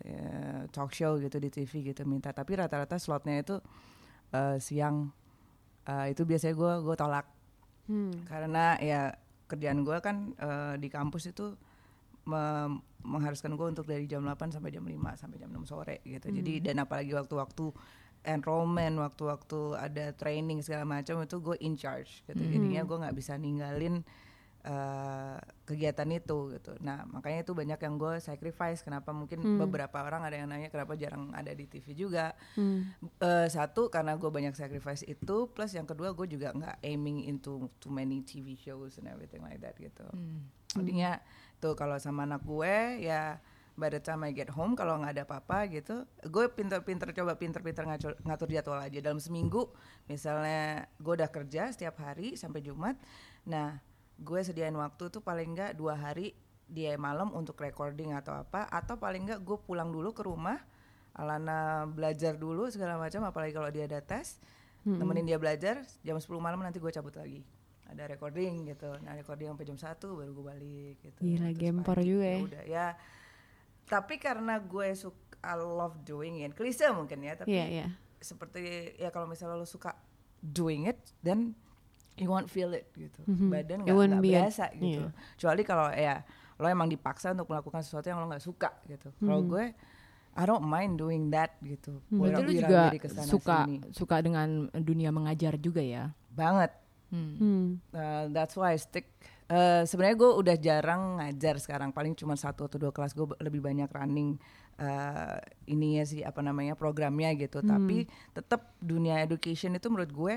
[0.00, 0.26] ya,
[0.72, 2.32] talk show gitu di TV gitu minta.
[2.32, 3.56] Tapi rata-rata slotnya itu
[4.34, 5.12] eh, siang.
[5.84, 7.26] Eh, itu biasanya gue gue tolak.
[7.84, 8.16] Hmm.
[8.24, 9.12] karena ya
[9.44, 11.54] kerjaan gue kan eh, di kampus itu
[12.24, 16.32] me- mengharuskan gue untuk dari jam 8 sampai jam 5 sampai jam 6 sore gitu.
[16.32, 17.68] Jadi dan apalagi waktu-waktu
[18.24, 22.40] enrollment, waktu-waktu ada training segala macam itu gue in charge gitu.
[22.40, 24.00] Jadinya gue nggak bisa ninggalin
[24.64, 26.72] eh, kegiatan itu gitu.
[26.80, 28.80] Nah makanya itu banyak yang gue sacrifice.
[28.80, 32.32] Kenapa mungkin beberapa orang ada yang nanya kenapa jarang ada di TV juga.
[33.20, 37.68] Eh, satu karena gue banyak sacrifice itu, plus yang kedua gue juga nggak aiming into
[37.76, 40.04] too many TV shows and everything like that gitu.
[40.74, 41.20] Jadinya
[41.60, 43.38] tuh kalau sama anak gue ya
[43.74, 47.82] by the time I get home kalau nggak ada apa-apa gitu, gue pinter-pinter coba pinter-pinter
[47.82, 49.66] ngatur, ngatur jadwal aja dalam seminggu.
[50.06, 52.94] Misalnya gue udah kerja setiap hari sampai Jumat,
[53.42, 53.82] nah
[54.18, 56.32] gue sediain waktu tuh paling nggak dua hari
[56.64, 60.58] dia malam untuk recording atau apa, atau paling nggak gue pulang dulu ke rumah
[61.14, 64.42] Alana belajar dulu segala macam apalagi kalau dia ada tes
[64.82, 67.40] nemenin dia belajar jam 10 malam nanti gue cabut lagi.
[67.86, 68.90] Ada recording gitu.
[69.00, 71.18] Nah recording sampai jam 1 baru gue balik gitu.
[71.22, 72.42] Gila, Terus gempor pagi, juga ya ya.
[72.42, 72.86] udah ya.
[73.86, 76.52] Tapi karena gue suka I love doing it.
[76.52, 77.86] Klise mungkin ya tapi Iya, iya.
[78.18, 78.60] seperti
[78.98, 79.94] ya kalau misalnya lo suka
[80.42, 81.54] doing it dan
[82.16, 83.48] you won't feel it gitu Mhm.
[83.48, 85.34] badan nggak biasa gitu iya.
[85.34, 86.22] kecuali kalau ya
[86.54, 89.48] lo emang dipaksa untuk melakukan sesuatu yang lo nggak suka gitu kalau Mhm.
[89.48, 89.64] gue
[90.34, 92.18] I don't mind doing that gitu Hmm.
[92.20, 92.82] Berarti Wira- juga
[93.22, 93.78] suka sini.
[93.90, 96.10] suka dengan dunia mengajar juga ya.
[96.28, 96.74] banget
[97.06, 97.34] Hmm.
[97.36, 97.64] Hmm.
[97.88, 99.06] Uh, that's why I stick.
[99.46, 103.60] Uh, Sebenarnya gue udah jarang ngajar sekarang, paling cuma satu atau dua kelas gue lebih
[103.60, 104.34] banyak running
[104.76, 107.62] uh, ini ya sih apa namanya programnya gitu.
[107.62, 110.34] Tapi tetap dunia education itu menurut gue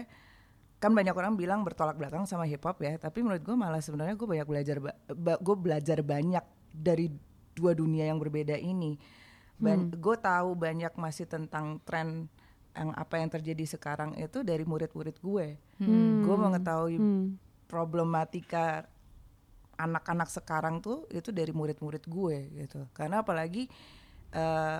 [0.77, 2.97] kan banyak orang bilang bertolak belakang sama hip hop ya.
[2.97, 4.77] Tapi menurut gue malah sebenarnya gue banyak belajar,
[5.17, 7.09] gue belajar banyak dari
[7.53, 8.97] dua dunia yang berbeda ini.
[9.97, 12.29] Gue tahu banyak masih tentang tren
[12.77, 15.57] yang apa yang terjadi sekarang itu dari murid-murid gue.
[16.21, 17.41] Gue mengetahui Hmm.
[17.65, 18.85] problematika
[19.75, 23.69] anak-anak sekarang tuh itu dari murid-murid gue gitu karena apalagi
[24.31, 24.79] eh,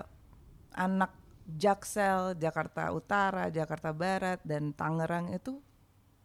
[0.74, 1.14] anak
[1.48, 5.62] Jaksel, Jakarta Utara, Jakarta Barat dan Tangerang itu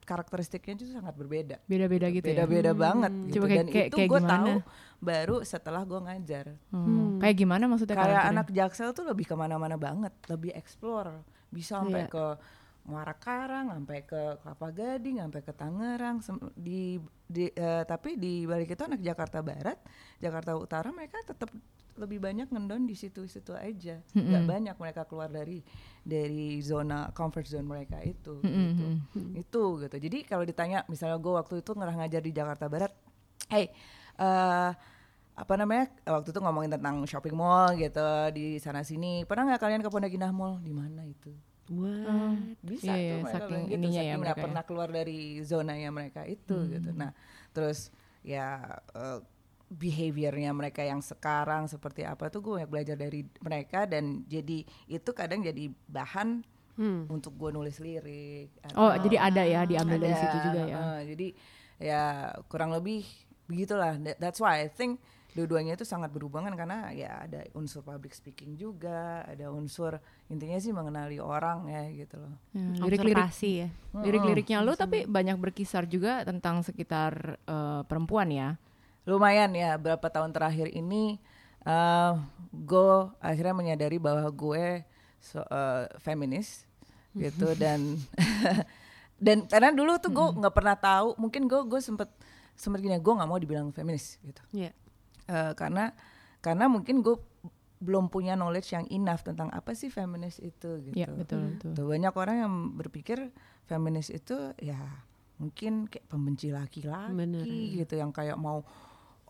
[0.03, 2.43] karakteristiknya itu sangat berbeda Beda-beda gitu ya.
[2.43, 4.53] beda-beda banget gitu Coba kayak- dan kayak- itu gue tahu
[5.01, 7.19] baru setelah gue ngajar Hmm.
[7.19, 8.33] Kayak gimana maksudnya kayak karakternya?
[8.33, 12.11] anak Jaksel tuh lebih ke mana-mana banget lebih explore bisa sampai Iya.
[12.11, 12.25] ke
[12.83, 16.19] Muara Karang sampai ke Kelapa Gading sampai ke Tangerang
[16.53, 19.79] di, di eh, tapi di balik itu anak Jakarta Barat
[20.19, 21.47] Jakarta Utara mereka tetap
[21.97, 24.01] lebih banyak ngendon di situ-situ aja.
[24.17, 25.61] Nggak banyak mereka keluar dari
[26.03, 28.87] dari zona comfort zone mereka itu gitu.
[29.37, 29.97] itu gitu.
[29.97, 32.93] Jadi kalau ditanya misalnya gue waktu itu ngerah ngajar di Jakarta Barat
[33.51, 33.69] hey
[34.17, 34.71] eh
[35.33, 38.05] apa namanya waktu itu ngomongin tentang shopping mall gitu
[38.37, 40.61] di sana sini pernah nggak kalian ke Pondok Indah Mall?
[40.61, 41.33] Di mana itu?
[41.73, 42.61] What?
[42.61, 44.45] bisa Iya, tuh iya, mereka saking gitu, ininya ya saking nggak mereka ya.
[44.45, 46.91] pernah keluar dari zonanya mereka itu gitu.
[46.93, 47.17] Nah
[47.57, 47.89] terus
[48.21, 49.19] ya eh,
[49.73, 55.11] behaviornya mereka yang sekarang seperti apa tuh gue banyak belajar dari mereka dan jadi itu
[55.11, 57.05] kadang jadi bahan Hmm.
[57.07, 60.77] untuk gue nulis lirik Oh, atau- jadi ada ya diambil dari ada, situ juga ya.
[60.79, 61.27] eh, jadi
[61.79, 62.03] ya
[62.47, 63.05] kurang lebih
[63.45, 63.97] begitulah.
[63.99, 64.97] That- That's why I think
[65.33, 70.71] dua-duanya itu sangat berhubungan karena ya ada unsur public speaking juga, ada unsur intinya sih
[70.71, 72.33] mengenali orang ya gitu loh.
[72.51, 73.69] Ya, lirik-lirik Observasi ya.
[73.95, 78.57] lirik-liriknya lu tapi banyak berkisar juga tentang sekitar eh, perempuan ya.
[79.03, 81.19] Lumayan ya berapa tahun terakhir ini
[81.67, 82.19] uh,
[82.53, 84.87] gue akhirnya menyadari bahwa gue
[85.19, 86.67] so, uh, feminis
[87.17, 87.99] gitu dan
[89.25, 92.11] dan karena dulu tuh gue nggak pernah tahu mungkin gue gue sempet
[92.55, 94.71] sempet gini gue nggak mau dibilang feminis gitu Iya.
[95.31, 95.95] Eh, karena
[96.43, 97.17] karena mungkin gue
[97.83, 100.95] belum punya knowledge yang enough tentang apa sih feminis itu gitu.
[100.95, 101.71] Iya, betul betul.
[101.75, 103.35] Tuh, banyak orang yang berpikir
[103.67, 104.79] feminis itu ya
[105.43, 108.63] mungkin kayak pembenci laki-laki gitu yang kayak mau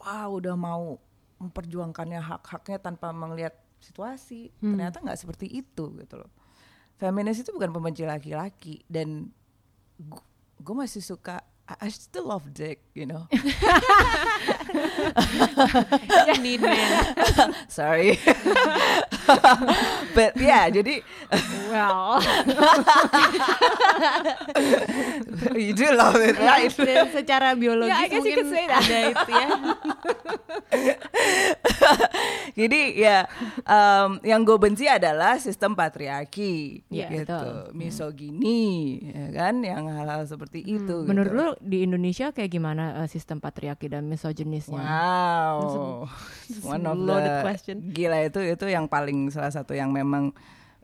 [0.03, 0.99] wah udah mau
[1.39, 4.51] memperjuangkannya hak-haknya tanpa melihat situasi.
[4.59, 6.31] Ternyata nggak seperti itu gitu loh.
[6.99, 9.31] Feminis itu bukan pembenci laki-laki dan
[10.63, 13.31] gue masih suka I I still love dick, you know.
[16.43, 17.55] Need man.
[17.69, 18.19] Sorry.
[20.17, 21.01] But yeah, jadi
[21.73, 22.21] Well.
[25.57, 26.69] you do love it, right?
[26.69, 28.85] Dan secara biologis Yeah, I guess you mungkin could say that.
[28.85, 29.49] ada itu ya.
[32.53, 33.25] Jadi ya
[33.65, 37.73] um, yang gue benci adalah sistem patriarki, Iya, gitu, betul.
[37.73, 41.09] misogini, ya kan, yang hal-hal seperti itu.
[41.09, 41.41] Menurut gitu.
[41.41, 44.85] lu di Indonesia kayak gimana eh, sistem patriarki dan misoginisnya?
[44.85, 46.05] Wow,
[46.65, 47.77] one of loaded the question.
[47.93, 50.33] gila itu itu yang paling salah satu yang memang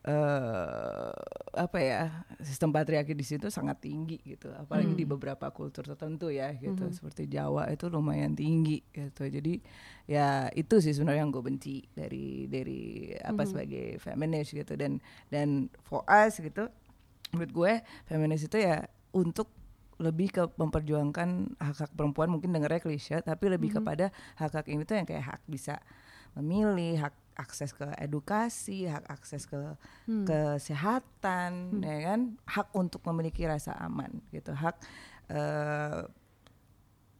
[0.08, 1.10] eh
[1.58, 6.54] apa ya sistem patriarki di situ sangat tinggi gitu, apalagi di beberapa kultur tertentu ya
[6.54, 9.26] gitu, seperti Jawa itu lumayan tinggi gitu.
[9.26, 9.58] Jadi
[10.06, 14.78] ya itu sih sebenarnya yang gue benci dari dari apa sebagai feminis gitu.
[14.78, 15.02] Dan
[15.34, 16.70] dan for us gitu,
[17.34, 17.72] menurut gue
[18.06, 19.50] feminis itu ya untuk
[19.98, 24.86] lebih ke memperjuangkan hak hak perempuan mungkin dengarnya klise tapi lebih kepada hak hak ini
[24.86, 25.82] tuh yang kayak hak bisa
[26.38, 29.78] memilih hak akses ke edukasi hak akses ke
[30.26, 34.74] kesehatan ya kan hak untuk memiliki rasa aman gitu hak
[35.30, 36.02] eh,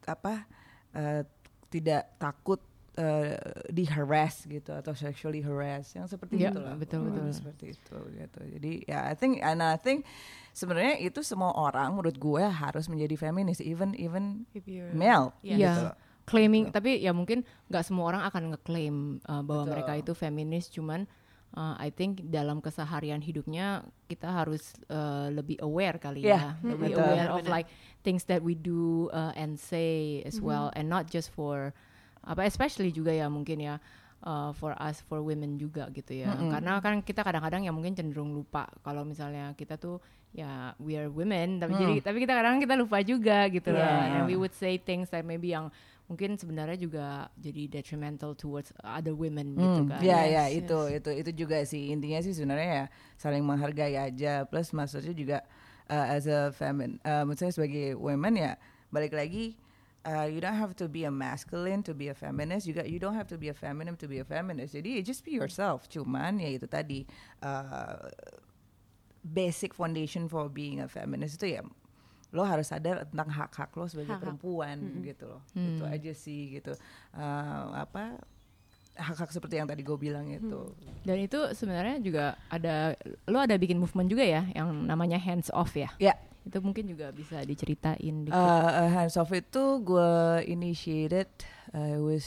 [0.05, 0.33] apa
[0.91, 1.21] eh,
[1.69, 2.59] tidak takut
[2.97, 3.37] eh,
[3.69, 7.29] di harass gitu atau sexually harass yang seperti Iya, itu lah betul, betul.
[7.31, 10.03] seperti itu gitu jadi ya I think and I think
[10.51, 15.55] sebenarnya itu semua orang menurut gue harus menjadi feminis even even If you're- male Iya.
[15.55, 16.07] gitu Iya.
[16.29, 17.41] Claiming tapi ya mungkin
[17.73, 19.73] nggak semua orang akan ngeklaim uh, bahwa Betul.
[19.73, 21.09] mereka itu feminis cuman
[21.57, 26.41] uh, I think dalam keseharian hidupnya kita harus uh, lebih aware kali Iya, ya.
[26.61, 27.05] Lebih betul.
[27.09, 27.67] aware of like
[28.05, 31.73] things that we do uh, and say as well and not just for
[32.21, 33.75] apa especially juga ya mungkin ya
[34.27, 36.35] uh, for us for women juga gitu ya.
[36.35, 41.09] Karena kan kita kadang-kadang ya mungkin cenderung lupa kalau misalnya kita tuh ya we are
[41.09, 43.81] women tapi jadi tapi kita kadang kita lupa juga gitu loh.
[43.81, 44.21] Yeah.
[44.21, 45.73] and we would say things that maybe yang
[46.09, 47.05] mungkin sebenarnya juga
[47.37, 50.01] jadi detrimental towards other women gitu Hmm, kan.
[50.01, 51.93] ya ya Yes, itu itu itu juga sih.
[51.93, 54.43] Intinya sih sebenarnya ya saling menghargai aja.
[54.49, 55.37] Plus maksudnya juga
[55.87, 58.57] uh, as a femin uh, maksudnya sebagai women ya
[58.89, 59.53] balik lagi
[60.09, 62.65] uh, you don't have to be a masculine to be a feminist.
[62.65, 64.73] Juga you don't have to be a feminine to be a feminist.
[64.73, 65.85] Jadi you just be yourself.
[65.85, 67.05] Cuman ya itu tadi
[67.45, 68.09] uh,
[69.21, 71.61] basic foundation for being a feminist itu ya
[72.29, 74.21] lo harus sadar tentang hak-hak lo sebagai Hak-hak.
[74.21, 75.41] perempuan gitu loh.
[75.51, 76.77] Itu aja sih gitu.
[77.11, 78.21] Uh, apa
[78.99, 80.75] hak-hak seperti yang tadi gue bilang itu.
[81.01, 82.93] Dan itu sebenarnya juga ada
[83.25, 85.89] lo ada bikin movement juga ya yang namanya hands off ya?
[85.97, 86.13] Ya.
[86.45, 88.33] Itu mungkin juga bisa diceritain dikit.
[88.33, 90.11] uh, uh, hands off itu gue
[90.45, 91.27] initiated
[91.73, 92.25] uh, it was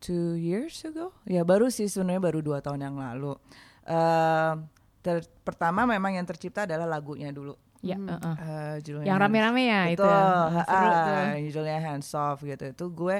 [0.00, 1.12] two years ago.
[1.24, 3.36] Ya baru sih sebenarnya baru dua tahun yang lalu.
[3.84, 4.60] Uh,
[5.00, 8.12] ter- pertama memang yang tercipta adalah lagunya dulu ya Hmm.
[8.12, 8.36] uh-uh.
[8.36, 10.62] Uh, judulnya yang rame-rame ya itu Betul, ya.
[10.68, 12.64] seru tuh judulnya hands off gitu.
[12.68, 13.16] Itu gue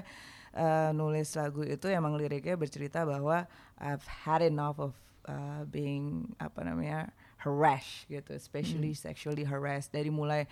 [0.53, 3.49] uh, nulis lagu itu emang liriknya bercerita bahwa
[3.81, 4.93] I've had enough of
[5.25, 7.09] uh, being apa namanya
[7.41, 10.45] harassed gitu, especially sexually harassed dari mulai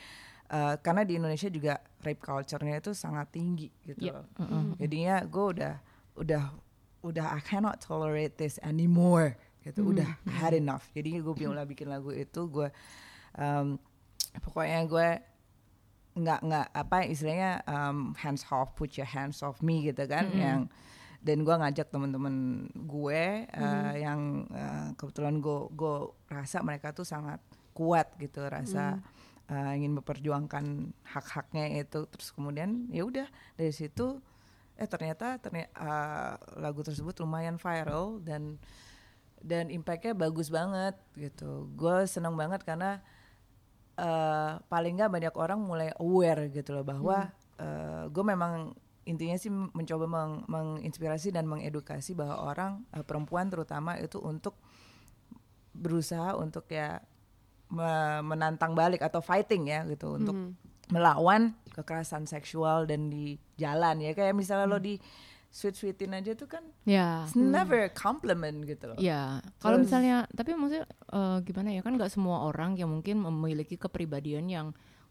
[0.48, 4.08] uh, karena di Indonesia juga rape culture-nya itu sangat tinggi gitu.
[4.08, 4.26] Iya, loh.
[4.40, 4.64] uh-uh.
[4.80, 5.74] Jadinya gue udah
[6.16, 6.44] udah
[7.04, 9.36] udah I cannot tolerate this anymore
[9.68, 9.84] gitu.
[9.92, 10.88] Udah had enough.
[10.96, 12.72] Jadi gue bilang bikin lagu itu gue
[13.36, 13.76] um,
[14.36, 15.08] pokoknya gue
[16.18, 20.60] nggak nggak apa istilahnya um, hands off put your hands off me gitu kan yang
[21.18, 25.96] dan gue ngajak temen-temen gue uh, yang uh, kebetulan gue gue
[26.30, 27.42] rasa mereka tuh sangat
[27.74, 29.02] kuat gitu rasa
[29.50, 32.06] uh, ingin memperjuangkan hak-haknya itu.
[32.06, 34.22] Terus kemudian ya udah dari situ
[34.78, 35.90] eh ternyata ternyata
[36.54, 38.62] lagu tersebut lumayan viral dan
[39.42, 41.66] dan impactnya bagus banget gitu.
[41.74, 43.02] Gue seneng banget karena
[43.98, 47.34] eh paling nggak banyak orang mulai aware gitu loh bahwa
[48.06, 48.70] gue memang
[49.02, 54.54] intinya sih mencoba meng- menginspirasi dan mengedukasi bahwa orang eh, perempuan terutama itu untuk
[55.74, 57.02] berusaha untuk ya
[57.70, 60.36] me- menantang balik atau fighting ya gitu untuk
[60.88, 64.16] melawan kekerasan seksual dan di jalan ya.
[64.16, 64.96] Kayak misalnya lo di
[65.48, 68.96] sweet sweetin aja tuh kan ya it's never a compliment gitu loh.
[69.00, 73.24] Ya, kalau Terus- misalnya, tapi maksudnya eh, gimana ya kan nggak semua orang yang mungkin
[73.24, 74.66] memiliki kepribadian yang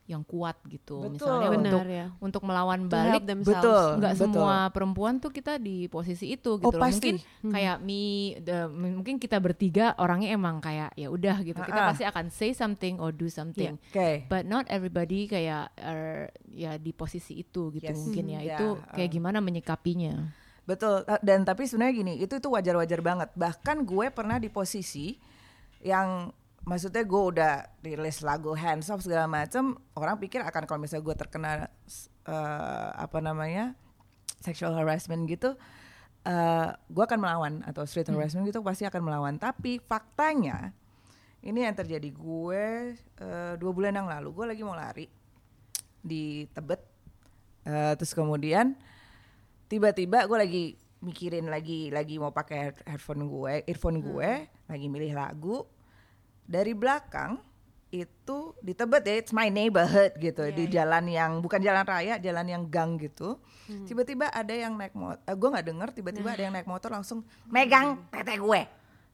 [0.07, 1.03] yang kuat gitu.
[1.03, 1.19] Betul.
[1.19, 2.05] Misalnya Benar untuk ya.
[2.17, 3.21] untuk melawan To balik.
[3.43, 3.83] Betul.
[3.99, 4.23] nggak betul.
[4.23, 6.79] semua perempuan tuh kita di posisi itu gitu Oh, loh.
[6.79, 7.19] pasti.
[7.19, 8.01] Mungkin kayak me,
[8.39, 11.59] the- mungkin kita bertiga orangnya emang kayak ya udah gitu.
[11.59, 11.89] Kita Ah-ah.
[11.91, 13.75] pasti akan say something or do something.
[13.75, 17.99] oke But not everybody kayak are, ya di posisi itu gitu Yes.
[17.99, 18.39] mungkin ya.
[18.39, 18.47] Hmm.
[18.49, 20.31] Itu Ya, kayak gimana menyikapinya?
[20.63, 23.29] Betul, ta- dan tapi sebenarnya gini, itu itu wajar-wajar banget.
[23.33, 25.19] Bahkan gue pernah di posisi
[25.79, 26.31] yang
[26.67, 31.15] maksudnya gue udah rilis lagu hands off segala macem, orang pikir akan kalau misalnya gue
[31.15, 31.51] terkena
[32.27, 33.71] eh, apa namanya
[34.43, 35.55] sexual harassment gitu,
[36.27, 39.39] eh, gue akan melawan atau street harassment gitu pasti akan melawan.
[39.39, 40.75] Tapi faktanya
[41.39, 42.11] ini yang terjadi.
[42.11, 45.07] Gue eh, dua bulan yang lalu gue lagi mau lari
[46.03, 46.99] di Tebet,
[47.67, 48.79] Eh, terus kemudian
[49.67, 50.65] tiba-tiba gue lagi
[51.03, 55.67] mikirin lagi lagi mau pakai head- headphone gue earphone gue lagi milih lagu
[56.47, 57.43] dari belakang
[57.87, 62.43] itu di Tebet ya it's my neighborhood gitu di jalan yang bukan jalan raya jalan
[62.43, 63.39] yang gang gitu
[63.83, 67.99] tiba-tiba ada yang naik motor gue nggak denger tiba-tiba ada yang naik motor langsung megang
[68.09, 68.61] tete gue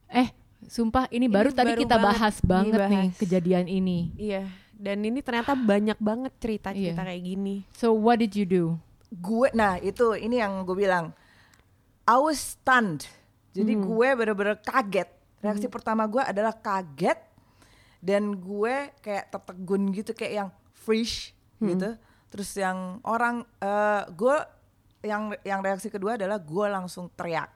[0.10, 0.30] Eh,
[0.64, 3.18] sumpah ini baru tadi baru kita banget bahas banget nih dibahas.
[3.18, 4.00] kejadian ini.
[4.14, 4.46] Iya.
[4.74, 7.08] Dan ini ternyata banyak banget cerita-cerita Iya.
[7.08, 7.56] kayak gini.
[7.74, 8.78] So what did you do?
[9.10, 11.14] gue nah itu ini yang gue bilang
[12.04, 13.06] I was stunned
[13.54, 15.06] jadi gue bener-bener kaget
[15.44, 17.20] reaksi pertama gue adalah kaget
[18.00, 21.96] dan gue kayak tertegun gitu kayak yang fresh gitu.
[22.28, 24.36] Terus yang orang eh, gue
[25.04, 27.52] yang yang reaksi kedua adalah gue langsung teriak.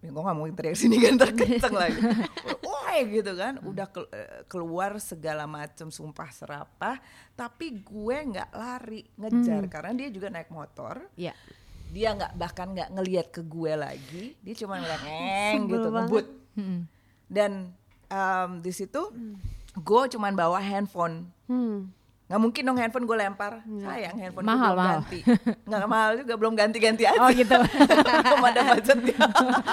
[0.00, 2.00] Ya, gue gak mungkin teriak sini kan terkenceng lagi.
[2.66, 3.62] Woi gitu kan.
[3.62, 6.98] Udah ke- eh, keluar segala macam sumpah serapah.
[7.32, 9.62] Tapi gue nggak lari ngejar.
[9.70, 11.06] Karena dia juga naik motor.
[11.14, 11.32] Ya.
[11.92, 15.92] Dia nggak bahkan nggak ngelihat ke gue lagi dia cuma ngeliat neng gitu banget.
[16.02, 16.80] ngebut Mm-mm.
[17.26, 17.52] dan
[18.06, 19.02] em, di situ
[19.74, 21.92] gue cuman bawa handphone Hmm.
[22.24, 24.96] nggak mungkin dong handphone gue lempar sayang handphone gue Mahal, belum mahal.
[24.98, 25.18] ganti
[25.62, 27.56] nggak mahal juga belum ganti-ganti aja Oh gitu.
[28.24, 29.16] belum ada budgetnya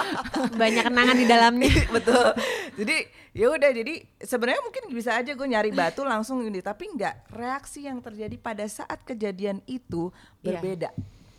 [0.60, 1.70] Banyak kenangan di dalamnya.
[1.88, 2.36] betul
[2.76, 2.96] jadi
[3.30, 7.80] ya udah jadi sebenarnya mungkin bisa aja gue nyari batu langsung ini tapi nggak reaksi
[7.82, 10.44] yang terjadi pada saat kejadian itu Iya.
[10.52, 10.90] berbeda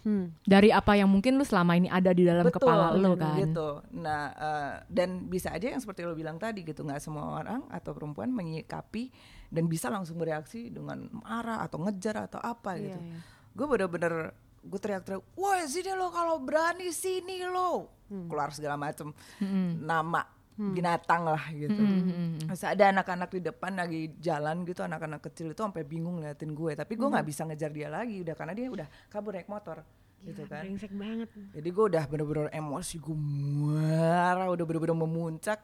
[0.02, 0.34] Hmm.
[0.42, 3.38] dari apa yang mungkin lu selama ini ada di dalam Betul, kepala lu kan.
[3.38, 7.62] gitu nah eh, dan bisa aja yang seperti lo bilang tadi gitu nggak semua orang
[7.68, 9.14] atau perempuan menyikapi
[9.48, 13.18] dan bisa langsung bereaksi dengan marah atau ngejar atau apa Iya, gitu iya.
[13.52, 14.14] gue bener-bener
[14.62, 18.28] gue teriak-teriak wah sini lo kalau berani sini lo Hmm.
[18.28, 19.80] keluar segala macem Mm-mm.
[19.82, 20.20] nama
[20.70, 21.82] binatang lah gitu.
[21.82, 22.46] Mm-mm.
[22.46, 26.78] Terus ada anak-anak di depan lagi jalan gitu anak-anak kecil itu sampai bingung ngeliatin gue.
[26.78, 29.82] Tapi gue nggak bisa ngejar dia lagi udah karena dia udah kabur naik motor
[30.22, 30.62] gitu kan.
[30.62, 31.30] Brengsek banget.
[31.58, 35.60] jadi gue udah bener-bener emosi gue marah udah bener-bener memuncak.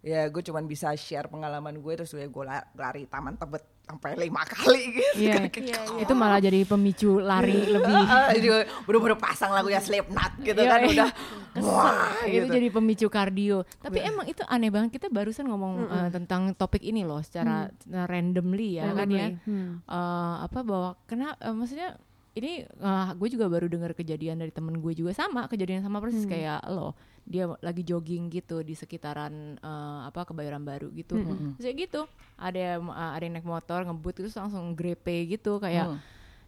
[0.00, 4.14] Ya gue cuman bisa share pengalaman gue terus gue gue la- lari taman tebet sampai
[4.16, 7.90] lima kali gitu Iya, Kayak- itu malah jadi pemicu lari lebih.
[8.00, 8.48] Ah, jadi
[8.82, 10.90] bener-bener pasang lagu ya Slipknot gitu Iya, kan iya.
[10.94, 11.10] udah
[11.66, 12.54] wah itu gitu.
[12.54, 13.58] jadi pemicu kardio.
[13.76, 18.06] Tapi emang itu aneh banget kita barusan ngomong eh, tentang topik ini loh secara secara
[18.06, 19.34] randomly ya kan ya.
[19.42, 19.82] Hmm.
[19.82, 21.98] Eh, apa bahwa kena eh, maksudnya
[22.32, 26.22] ini eh, gue juga baru dengar kejadian dari temen gue juga sama kejadian sama persis
[26.24, 26.94] kayak lo.
[27.22, 31.18] Dia lagi jogging gitu di sekitaran eh, apa kebayoran baru gitu.
[31.56, 32.00] Terus ya gitu
[32.36, 35.98] ada yang eh, ada yang naik motor ngebut terus langsung grepe gitu kayak Hmm.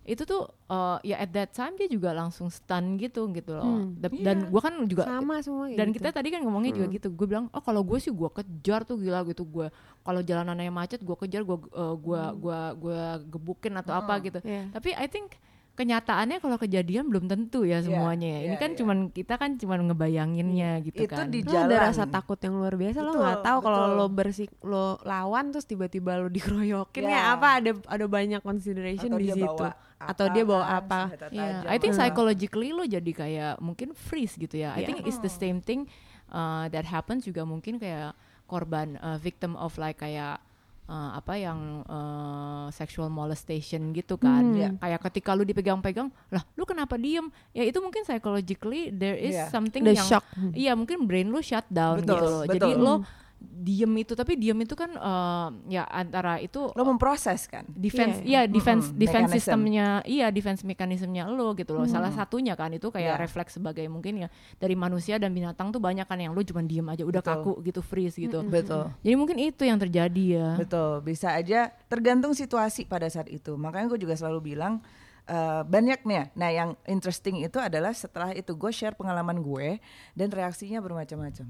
[0.02, 3.86] itu tuh eh, ya at that time dia juga langsung stun gitu gitu loh.
[3.86, 3.94] Hmm.
[3.98, 5.98] Da- dan gue kan juga Sama semua dan gitu.
[5.98, 8.98] kita tadi kan ngomongnya juga gitu gue bilang oh kalau gue sih gue kejar tuh
[8.98, 9.42] gila gitu.
[9.42, 9.66] Gue
[10.00, 14.38] kalau jalanannya macet gue kejar gue uh, gue gue gue gebukin atau apa gitu.
[14.42, 14.70] Iya.
[14.70, 15.38] tapi I think
[15.82, 18.40] kenyataannya kalau kejadian belum tentu ya semuanya ya.
[18.46, 18.78] ini iya, kan iya.
[18.78, 22.54] cuman kita kan cuman ngebayanginnya gitu itu kan di Lo jalan ada rasa takut yang
[22.54, 27.02] luar biasa lo Betul, nggak tahu kalau lo bersik lo lawan terus tiba-tiba lo dikeroyokin
[27.02, 27.10] Ya.
[27.10, 31.00] ya apa ada ada banyak consideration atau di situ bawa atau dia bawa apa
[31.32, 34.74] Yeah, tajam I think psychologically lo jadi kayak mungkin freeze gitu ya.
[34.74, 34.88] I Yeah.
[34.94, 35.90] think it's the same thing
[36.30, 38.14] uh, that happens juga mungkin kayak
[38.46, 40.42] korban uh, victim of like kayak
[40.88, 44.42] uh, apa yang uh, sexual molestation gitu kan.
[44.42, 44.58] Hmm.
[44.58, 44.72] Yeah.
[44.78, 47.30] Kayak ketika lu dipegang-pegang, lah lu kenapa diem?
[47.54, 49.48] Ya itu mungkin psychologically there is Yeah.
[49.48, 52.42] something the yang shock Iya mungkin brain lu shut down Betul, gitu loh.
[52.44, 52.84] Jadi betul.
[52.84, 52.94] lo
[53.42, 58.42] diem itu tapi diem itu kan uh, ya antara itu lo memproses kan defense Iya,
[58.44, 59.38] iya defense Mm-mm, defense mekanisme.
[59.38, 63.20] sistemnya iya defense mekanismenya lo gitu loh salah satunya kan itu kayak Iya.
[63.20, 66.86] refleks sebagai mungkin ya dari manusia dan binatang tuh banyak kan yang lo cuma diem
[66.86, 67.34] aja udah Betul.
[67.38, 72.32] kaku gitu freeze gitu betul jadi mungkin itu yang terjadi ya Betul, bisa aja tergantung
[72.32, 73.54] situasi pada saat itu.
[73.54, 74.78] Makanya gue juga selalu bilang
[75.26, 76.16] eh, banyak nih.
[76.16, 76.24] ya.
[76.34, 79.78] Nah, yang interesting itu adalah setelah itu gue share pengalaman gue
[80.14, 81.46] dan reaksinya bermacam-macam.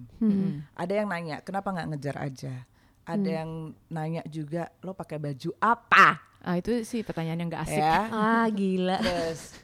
[0.77, 2.55] Ada yang nanya, kenapa nggak ngejar aja?
[3.03, 3.51] Ada yang
[3.91, 6.33] nanya juga, lo pakai baju apa?
[6.43, 9.55] ah itu sih pertanyaan yang gak asik Ya, ah gila terus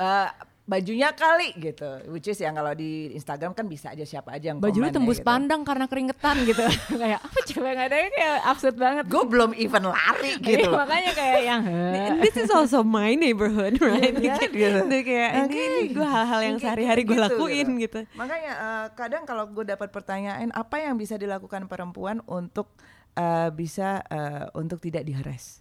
[0.00, 0.28] eh,
[0.62, 1.84] bajunya kali gitu.
[2.06, 4.94] Which is yang kalau di Instagram kan bisa aja siapa aja yang baju lu komen
[4.94, 5.26] tembus gitu.
[5.26, 6.62] pandang karena keringetan gitu
[7.02, 10.70] kayak apa coba nggak ada kayak absurd banget Gue belum even lari Iya, gitu.
[10.70, 11.60] makanya kayak yang
[12.18, 14.78] this is also my neighborhood right Iya, Kayak- gitu.
[14.86, 17.98] Dia kayak ini, ini gue hal-hal yang sehari-hari gue gitu, lakuin gitu.
[17.98, 22.70] gitu Makanya eh, kadang kalau gue dapat pertanyaan apa yang bisa dilakukan perempuan untuk
[23.14, 25.58] eh, bisa eh, untuk tidak diheres.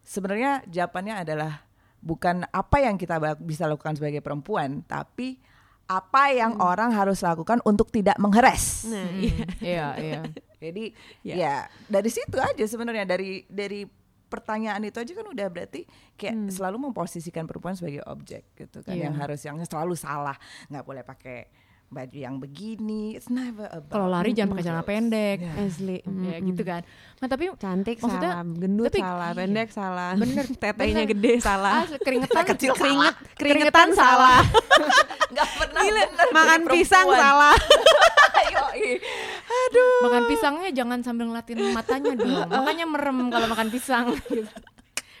[0.00, 1.63] Sebenarnya jawabannya adalah
[2.04, 5.40] bukan apa yang kita bisa lakukan sebagai perempuan, tapi
[5.84, 8.84] apa yang orang harus lakukan untuk tidak mengheres.
[8.86, 9.44] nah Hmm, iya.
[9.72, 10.20] Iya iya.
[10.60, 10.84] Jadi
[11.20, 11.34] Ya.
[11.34, 11.54] ya
[11.88, 13.04] dari situ aja sebenarnya.
[13.04, 13.84] Dari dari
[14.24, 15.84] pertanyaan itu aja kan udah berarti
[16.16, 19.08] kayak selalu memposisikan perempuan sebagai objek gitu kan Iya.
[19.08, 20.36] yang harus yang selalu salah.
[20.68, 21.48] Nggak boleh pakai
[21.86, 25.52] baju yang begini it's never about kalau lari jangan pakai celana pendek Ya.
[25.60, 26.82] asli ya gitu kan.
[27.16, 28.44] Nah tapi cantik Maksudnya, salah.
[28.52, 29.26] Gendut tapi- salah.
[29.26, 29.38] iya.
[29.38, 30.10] pendek salah.
[30.14, 31.10] Bener, tetenya bener.
[31.10, 31.74] gede salah.
[31.76, 33.36] Ah, keringetan Kecil keringet salah.
[33.36, 34.38] keringetan salah.
[35.32, 37.56] nggak pernah Gila, bener makan pisang salah.
[38.44, 38.90] Yoi.
[40.02, 42.48] makan pisangnya jangan sambil ngeliatin matanya dong.
[42.48, 44.04] Makanya merem kalau makan pisang.
[44.24, 44.46] gitu.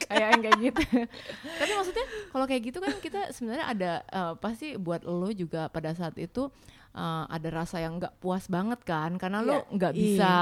[0.06, 0.80] Kayak yang kayak gitu
[1.60, 5.92] tapi maksudnya kalau kayak gitu kan kita sebenarnya ada eh, pasti buat lo juga pada
[5.92, 6.48] saat itu
[6.92, 9.70] eh, ada rasa yang nggak puas banget kan karena lo Iya.
[9.70, 10.32] nggak bisa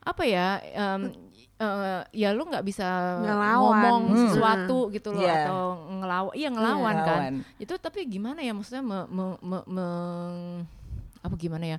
[0.00, 1.12] apa ya em,
[1.56, 2.88] eh, ya lo nggak bisa
[3.20, 3.60] Ngelawan.
[3.60, 4.18] ngomong Hmm.
[4.26, 5.44] sesuatu gitu loh Iya.
[5.44, 7.34] atau ngelawan iya ngelawan Iya, kan ngelawan.
[7.58, 10.64] itu tapi gimana ya maksudnya me, me- me- me-
[11.20, 11.78] apa gimana ya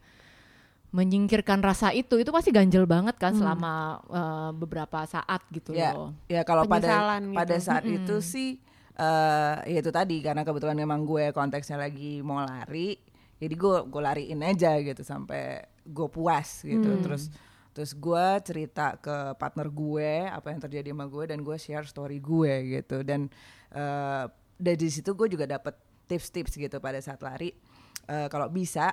[0.91, 3.73] menyingkirkan rasa itu itu pasti ganjel banget kan selama
[4.11, 7.37] eh, beberapa saat gitu ya loh ya kalau pada Penyesalan gitu.
[7.39, 7.97] pada saat Mm-mm.
[8.03, 8.49] itu sih
[8.91, 12.99] eh ya itu tadi karena kebetulan memang gue konteksnya lagi mau lari
[13.39, 17.01] jadi gue gue lariin aja gitu sampai gue puas gitu Hmm.
[17.01, 17.31] terus
[17.71, 22.19] terus gue cerita ke partner gue apa yang terjadi sama gue dan gue share story
[22.19, 23.31] gue gitu dan
[23.71, 24.27] eh
[24.59, 25.73] dari situ gue juga dapet
[26.05, 27.55] tips-tips gitu pada saat lari
[28.01, 28.91] Eh, kalau bisa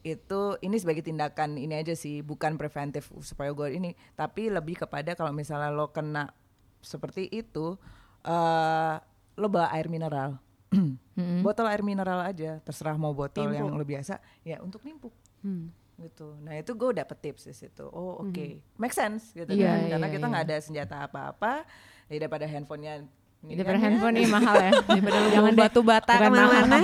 [0.00, 5.12] itu ini sebagai tindakan ini aja sih bukan preventif supaya gue ini tapi lebih kepada
[5.12, 6.30] kalau misalnya lo kena
[6.78, 7.74] seperti itu
[8.22, 8.94] eh
[9.34, 10.38] lo bawa air mineral
[11.18, 11.42] Mm-mm.
[11.42, 13.58] botol air mineral aja terserah mau botol Nimpuk.
[13.58, 15.70] yang lo biasa ya untuk nimpuk Hmm.
[15.98, 18.44] gitu nah itu gue dapet tips di situ oh oke
[18.74, 20.30] make sense gitu Iya, kan iya, karena kita iya.
[20.34, 21.62] nggak ada senjata apa-apa
[22.10, 23.06] daripada handphonenya
[23.38, 23.84] Daripada kan ya.
[23.86, 24.70] handphone nih mahal ya.
[24.90, 26.78] Daripada lu Jangan batu bata ke mana-mana.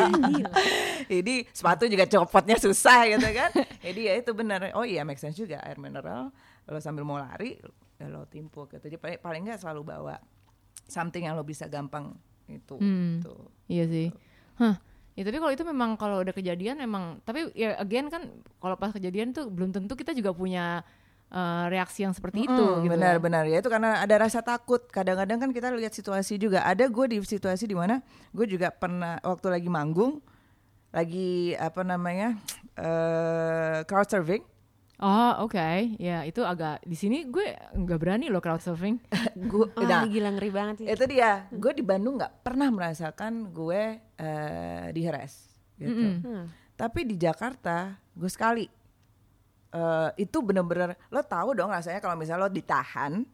[1.11, 3.51] Jadi sepatu juga copotnya susah gitu kan
[3.85, 6.33] jadi ya itu benar oh iya make sense juga air mineral
[6.65, 7.61] lo sambil mau lari
[8.01, 10.17] lo timpuk gitu jadi paling paling nggak selalu bawa
[10.83, 13.21] something yang lo bisa gampang itu Hmm.
[13.21, 13.37] gitu.
[13.69, 14.09] Iya sih.
[14.57, 14.81] Hah.
[15.13, 18.89] Ya tapi kalau itu memang kalau udah kejadian emang tapi ya again kan kalau pas
[18.91, 20.81] kejadian tuh belum tentu kita juga punya
[21.35, 22.93] eh, reaksi yang seperti itu Mm-mm, gitu.
[22.93, 23.23] benar kan.
[23.23, 27.07] benar ya itu karena ada rasa takut kadang-kadang kan kita lihat situasi juga ada gue
[27.09, 27.99] di situasi di mana
[28.31, 30.23] gue juga pernah waktu lagi manggung
[30.89, 32.39] lagi apa namanya
[32.75, 34.45] eh crowd surfing
[34.95, 35.59] Oh, oke.
[35.99, 37.43] Ya, itu agak di sini gue
[37.75, 39.03] nggak berani loh crowd surfing.
[39.51, 40.87] gue Oh, nah gila ngeri banget sih.
[40.87, 43.83] itu dia gue di Bandung nggak pernah merasakan gue
[44.15, 46.23] eh diheres gitu Mm-mm.
[46.23, 46.45] Hmm.
[46.73, 48.71] tapi di Jakarta gue sekali
[49.75, 53.27] Eh itu bener-bener lo tahu dong rasanya kalau misalnya lo ditahan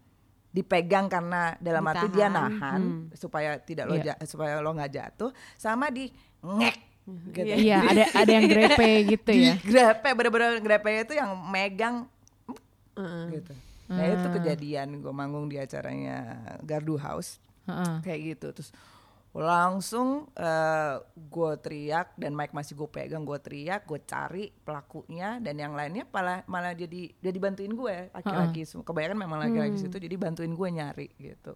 [0.51, 2.83] dipegang karena dalam arti dia Ditahan, nahan
[3.13, 6.09] supaya tidak lo ja- supaya lo nggak jatuh sama di
[6.41, 6.77] ngek
[7.31, 7.45] gitu.
[7.45, 9.55] Iya, ada ada yang grepe gitu di ya.
[9.61, 12.09] grepe bener-bener grepe itu yang megang
[12.97, 13.25] Heeh.
[13.37, 13.53] gitu
[13.91, 17.37] nah itu kejadian gue manggung di acaranya Gardu House
[17.67, 17.95] Heeh.
[18.01, 18.71] kayak gitu terus
[19.31, 25.55] langsung eh gue teriak dan mic masih gue pegang gue teriak gue cari pelakunya dan
[25.55, 28.11] yang lainnya malah malah jadi jadi bantuin gue.
[28.11, 31.55] Laki-laki semua kebanyakan memang laki-laki situ jadi bantuin gue nyari gitu.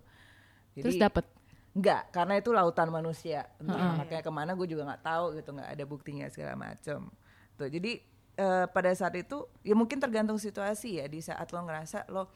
[0.79, 1.27] Jadi Terus dapet?
[1.75, 3.51] Enggak karena itu lautan manusia.
[3.59, 7.11] Entah anaknya ke mana gue juga nggak tahu gitu nggak ada buktinya segala macem.
[7.59, 7.99] Tuh jadi
[8.39, 12.31] eh, pada saat itu ya mungkin tergantung situasi ya di saat lo ngerasa lo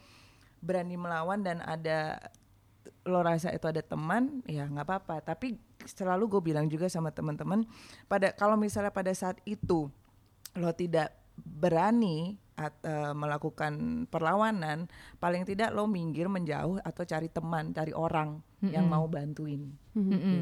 [0.59, 2.19] berani melawan dan ada
[3.07, 5.23] lo rasa itu ada teman ya nggak apa-apa.
[5.23, 7.65] Tapi selalu gue bilang juga sama teman-teman
[8.11, 9.89] pada kalau misalnya pada saat itu
[10.59, 14.91] lo tidak berani at- eh, melakukan perlawanan
[15.23, 19.71] paling tidak lo minggir menjauh atau cari teman cari orang yang mau bantuin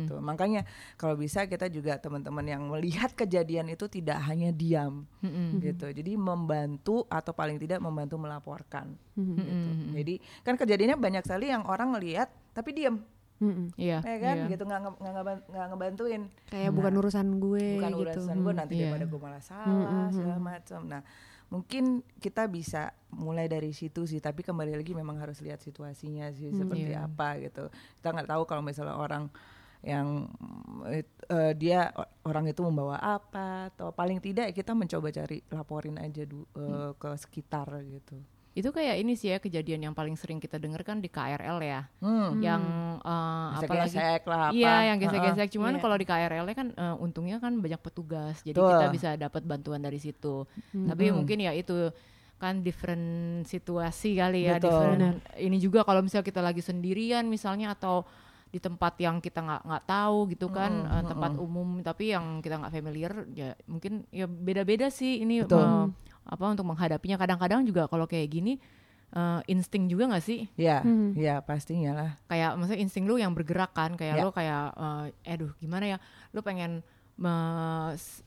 [0.03, 0.65] gitu makanya
[0.95, 5.61] kalau bisa kita juga teman-teman yang melihat kejadian itu tidak hanya diam Mm-mm.
[5.61, 9.33] gitu jadi membantu atau paling tidak membantu melaporkan Hmm.
[9.33, 9.57] gitu.
[9.95, 13.01] jadi kan kejadiannya banyak sekali yang orang ngelihat tapi diam
[13.37, 13.69] Mm-mm.
[13.75, 14.01] Iya.
[14.01, 14.49] ya kan iya.
[14.49, 18.01] gitu nggak nge- nggak ngeban- nggak ngebantuin Kayak bukan urusan gue bukan gitu.
[18.03, 18.81] urusan gue nanti Iya.
[18.87, 21.03] daripada gue malah salah segala macam nah
[21.47, 21.85] mungkin
[22.19, 26.91] kita bisa mulai dari situ sih tapi kembali lagi memang harus lihat situasinya sih seperti
[26.91, 27.07] Iya.
[27.07, 27.71] apa gitu.
[27.97, 29.31] Kita nggak tahu kalau misalnya orang
[29.81, 30.27] yang
[30.85, 31.07] eh,
[31.55, 36.91] dia orang itu membawa apa atau paling tidak kita mencoba cari laporin aja du- eh,
[36.99, 38.19] ke sekitar gitu
[38.57, 41.85] Itu kayak ini sih ya kejadian yang paling sering kita dengar kan di KRL ya.
[42.01, 42.41] hmm.
[42.41, 42.63] Yang
[43.05, 45.49] eh, apalagi gesek lah apa Iya, yang gesek-gesek.
[45.53, 45.83] Cuman Iya.
[45.85, 48.73] kalau di KRL kan eh, untungnya kan banyak petugas, jadi Betul.
[48.73, 50.49] kita bisa dapat bantuan dari situ.
[50.73, 51.93] Tapi mungkin ya itu
[52.37, 53.05] kan different
[53.45, 54.73] situasi kali ya, Betul.
[54.73, 55.21] different.
[55.37, 58.09] Ini juga kalau misalnya kita lagi sendirian misalnya atau
[58.47, 62.57] di tempat yang kita nggak nggak tahu gitu kan, eh, tempat umum tapi yang kita
[62.57, 65.93] nggak familiar, ya mungkin ya beda-beda sih ini Betul.
[66.27, 67.17] Apa untuk menghadapinya.
[67.17, 68.59] Kadang-kadang juga kalau kayak gini
[69.09, 70.51] eh, insting juga nggak sih?
[70.55, 70.83] ya
[71.15, 74.23] ya pastinya lah kayak maksudnya insting lu yang bergerak kan kayak Ya.
[74.23, 74.65] lu kayak
[75.25, 75.99] eh aduh gimana ya
[76.31, 76.83] lu pengen
[77.17, 78.21] me- s-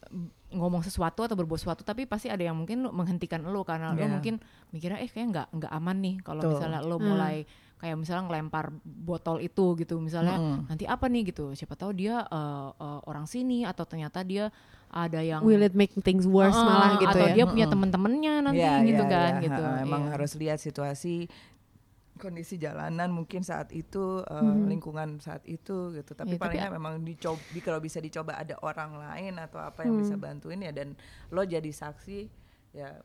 [0.50, 4.02] ngomong sesuatu atau berbuat sesuatu tapi pasti ada yang mungkin lu menghentikan lu karena lu
[4.02, 4.10] Ya.
[4.10, 7.46] mungkin mikirnya eh kayak nggak nggak aman nih kalau misalnya lu mulai
[7.78, 10.68] kayak misalnya ngelempar botol itu gitu misalnya Mm-mm.
[10.68, 14.50] nanti apa nih gitu siapa tahu dia eh, eh, orang sini atau ternyata dia
[14.90, 17.34] ada yang Will it make things worse Eh, malah gitu atau ya?
[17.34, 20.12] dia punya temen-temennya nanti Ya, gitu ya, kan ya, gitu ha, Emang Iya.
[20.12, 21.30] harus lihat situasi
[22.16, 24.68] kondisi jalanan mungkin saat itu eh, Hmm.
[24.68, 28.60] lingkungan saat itu gitu tapi Ya, tapi paling nggak memang dicoba kalau bisa dicoba ada
[28.60, 30.26] orang lain atau apa yang bisa Hmm.
[30.26, 32.28] bantuin ya dan lo jadi saksi
[32.72, 33.00] ya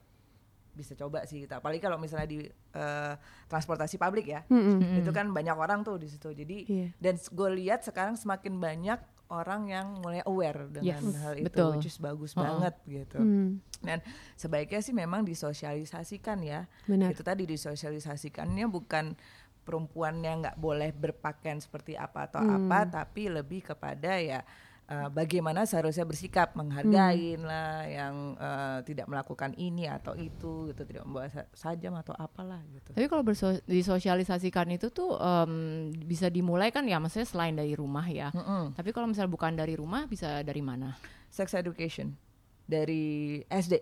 [0.75, 2.43] bisa coba sih kita apalagi kalau misalnya di
[2.75, 3.15] eh,
[3.47, 4.99] transportasi publik ya Mm-mm.
[4.99, 6.89] itu kan banyak orang tuh di situ jadi Iya.
[6.99, 8.99] dan gue lihat sekarang semakin banyak
[9.35, 11.71] orang yang mulai aware dengan Yes, hal itu betul.
[11.75, 12.43] which is bagus Uh-uh.
[12.47, 13.99] banget gitu Hmm, dan
[14.35, 17.11] sebaiknya sih memang disosialisasikan ya benar.
[17.11, 19.19] itu tadi disosialisasikannya bukan
[19.65, 22.69] perempuan yang nggak boleh berpakaian seperti apa atau Hmm.
[22.69, 24.45] apa tapi lebih kepada ya
[24.87, 27.45] eh, bagaimana seharusnya bersikap menghargain Hmm.
[27.45, 32.61] lah yang eh, tidak melakukan ini atau itu gitu tidak membawa sa- sajam atau apalah
[32.69, 35.53] gitu Tapi kalau berso- disosialisasikan itu tuh em,
[35.99, 38.29] bisa dimulai kan ya maksudnya selain dari rumah ya.
[38.31, 38.73] Mm-mm.
[38.73, 40.97] Tapi kalau misalnya bukan dari rumah bisa dari mana?
[41.29, 42.15] sex education
[42.63, 43.75] dari SD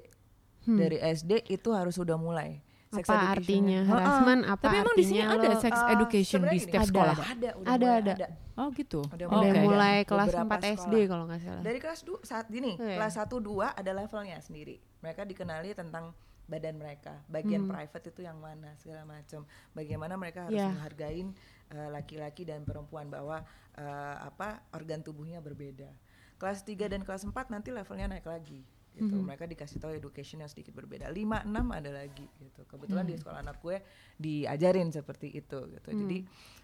[0.63, 0.79] Hmm.
[0.79, 3.33] dari SD itu harus sudah mulai sex apa education-nya.
[3.33, 3.91] artinya Heeh.
[3.91, 6.83] harassment apa Tapi emang di sini artinya ada lo- sex Eh, education di sebenarnya setiap
[6.85, 7.17] sekolah.
[7.17, 8.15] Ada, udah Ada, mulai ada.
[8.53, 9.01] Oh gitu.
[9.03, 9.61] Udah udah Oke.
[9.63, 11.09] mulai Ada kelas beberapa 4 SD sekolah.
[11.09, 12.97] kalau nggak salah Dari kelas du saat gini, Oh, iya.
[12.97, 14.77] kelas 1 2 ada levelnya sendiri.
[15.01, 16.05] Mereka dikenali tentang
[16.45, 17.73] badan mereka, bagian Hmm.
[17.73, 19.41] private itu yang mana segala macam.
[19.73, 20.69] Bagaimana mereka harus Iya.
[20.69, 21.29] menghargain
[21.71, 23.41] eh, laki-laki dan perempuan bahwa
[23.73, 23.85] eh,
[24.21, 25.89] apa organ tubuhnya berbeda.
[26.37, 28.61] Kelas 3 dan kelas 4 nanti levelnya naik lagi
[28.95, 29.09] gitu.
[29.11, 29.25] Mhm.
[29.25, 31.07] Mereka dikasih tahu education yang sedikit berbeda.
[31.07, 32.63] 5 6 ada lagi gitu.
[32.65, 33.81] Kebetulan di sekolah anak gue
[34.17, 35.89] diajarin seperti itu gitu.
[35.91, 36.19] Jadi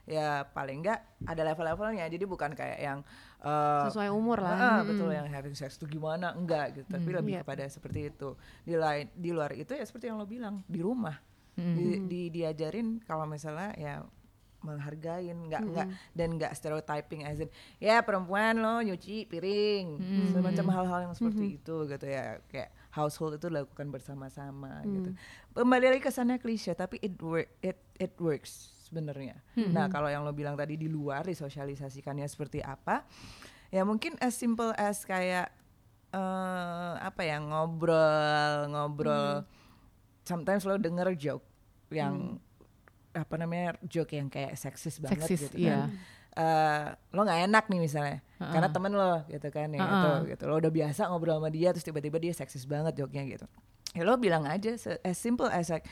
[0.04, 2.04] ya paling enggak ada level-levelnya.
[2.06, 2.98] Jadi bukan kayak yang
[3.38, 7.34] eh, sesuai umur lah Ah, betul yang having sex itu gimana enggak gitu tapi lebih
[7.34, 7.40] Iya.
[7.40, 11.14] kepada seperti itu di lain di luar itu ya seperti yang lo bilang di rumah
[11.54, 11.74] Mm.
[11.74, 14.06] di, di- diajarin kalau misalnya ya
[14.68, 17.48] menghargain nggak nggak dan nggak stereotyping as in
[17.80, 19.96] ya perempuan lo nyuci piring
[20.36, 25.16] semacam hal-hal yang seperti itu gitu ya kayak household itu dilakukan bersama-sama gitu.
[25.54, 29.40] Kembali lagi kesannya klise tapi it work it it works sebenarnya.
[29.56, 33.08] Nah kalau yang lo bilang tadi di luar disosialisasikannya seperti apa
[33.72, 35.52] ya mungkin as simple as kayak
[36.12, 39.44] eh apa ya ngobrol ngobrol.
[40.24, 41.44] Sometimes lo denger joke
[41.88, 42.36] yang
[43.18, 45.86] apa namanya joke yang kayak seksis banget Seksis, gitu iya.
[45.86, 45.90] kan
[46.38, 48.52] Eh, lo nggak enak nih misalnya Uh-uh.
[48.54, 49.90] karena temen lo gitu kan ya Uh-uh.
[49.90, 53.46] gitu, gitu lo udah biasa ngobrol sama dia terus tiba-tiba dia seksis banget joke-nya gitu
[53.90, 54.70] ya lo bilang aja
[55.02, 55.82] as simple as like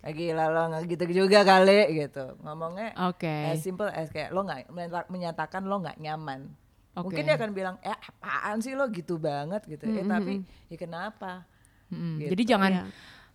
[0.00, 3.50] "Eh, gila lo nggak gitu juga kali gitu ngomongnya Oke.
[3.50, 6.54] as simple as kayak lo nggak menyata- menyatakan lo nggak nyaman
[6.94, 7.10] Oke.
[7.10, 11.50] mungkin dia akan bilang eh apaan sih lo gitu banget gitu eh tapi ya kenapa
[11.86, 12.30] Mm, Gitu.
[12.34, 12.84] Jadi jangan Iya.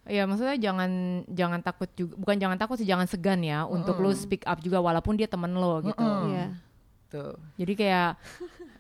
[0.04, 0.92] Ya maksudnya jangan
[1.28, 4.78] jangan takut juga bukan jangan takut sih jangan segan ya untuk lo speak up juga
[4.78, 5.94] walaupun dia temen lo gitu.
[5.94, 6.30] Mm-mm.
[6.32, 6.46] Iya.
[7.08, 8.18] tuh Jadi kayak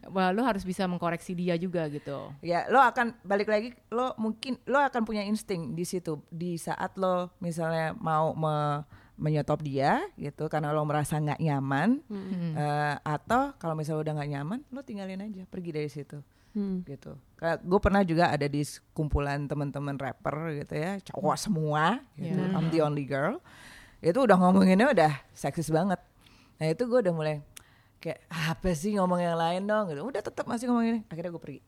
[0.07, 2.33] wah lo harus bisa mengkoreksi dia juga gitu.
[2.41, 6.95] ya lo akan balik lagi lo mungkin lo akan punya insting di situ di saat
[6.95, 8.81] lo misalnya mau me-
[9.13, 12.57] menyetop dia gitu karena lo merasa nggak nyaman Mm.
[12.57, 16.17] eh, atau kalau misalnya udah nggak nyaman lo tinggalin aja pergi dari situ
[16.51, 16.83] Hmm.
[16.83, 17.15] gitu.
[17.39, 22.37] Kayak gue pernah juga ada di kumpulan teman-teman rapper gitu ya, cowok semua gitu.
[22.37, 22.55] Yeah.
[22.55, 23.39] I'm the only girl.
[24.03, 26.01] Itu udah ngomonginnya udah seksis banget.
[26.59, 27.35] Nah, itu gue udah mulai
[28.01, 30.01] kayak apa sih ngomong yang lain dong gitu.
[30.05, 30.99] Udah tetap masih ngomong ini.
[31.07, 31.61] Akhirnya gue pergi.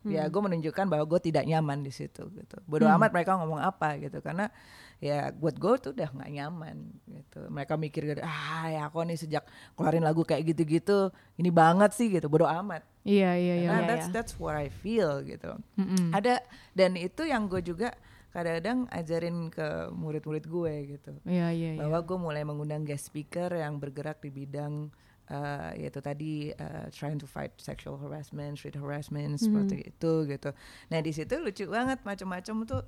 [0.00, 0.16] Mm.
[0.16, 2.56] Ya gue menunjukkan bahwa gue tidak nyaman di situ gitu.
[2.64, 4.48] Bodoh amat mereka ngomong apa gitu karena
[4.96, 7.40] ya buat gue tuh udah nggak nyaman gitu.
[7.52, 9.44] Mereka mikir gitu, ah ya aku nih sejak
[9.76, 12.32] keluarin lagu kayak gitu-gitu ini banget sih gitu.
[12.32, 12.80] Bodoh amat.
[13.04, 13.68] Iya iya iya.
[13.72, 14.14] Nah, that's iya.
[14.16, 15.56] that's what I feel gitu.
[15.76, 16.16] Mm-mm.
[16.16, 16.40] Ada
[16.72, 17.92] dan itu yang gue juga
[18.30, 21.12] kadang-kadang ajarin ke murid-murid gue gitu.
[21.26, 21.80] Iya iya iya.
[21.84, 24.88] Bahwa gue mulai mengundang guest speaker yang bergerak di bidang
[25.30, 30.50] eh, yaitu tadi eh, trying to fight sexual harassment, street harassment seperti itu gitu.
[30.88, 32.82] Nah di situ lucu banget macam-macam tuh.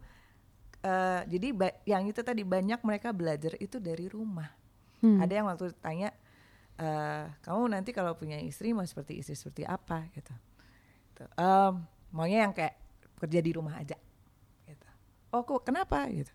[0.83, 4.51] eh, jadi ba- yang itu tadi banyak mereka belajar itu dari rumah.
[4.99, 5.23] Hmm.
[5.23, 6.11] Ada yang waktu tanya,
[6.75, 10.35] eh, kamu nanti kalau punya istri mau seperti istri seperti apa gitu.
[11.15, 12.75] Tuh, "Em, maunya yang kayak
[13.15, 13.95] kerja di rumah aja.
[14.67, 14.89] Gitu.
[15.31, 16.35] Oh kok kenapa gitu?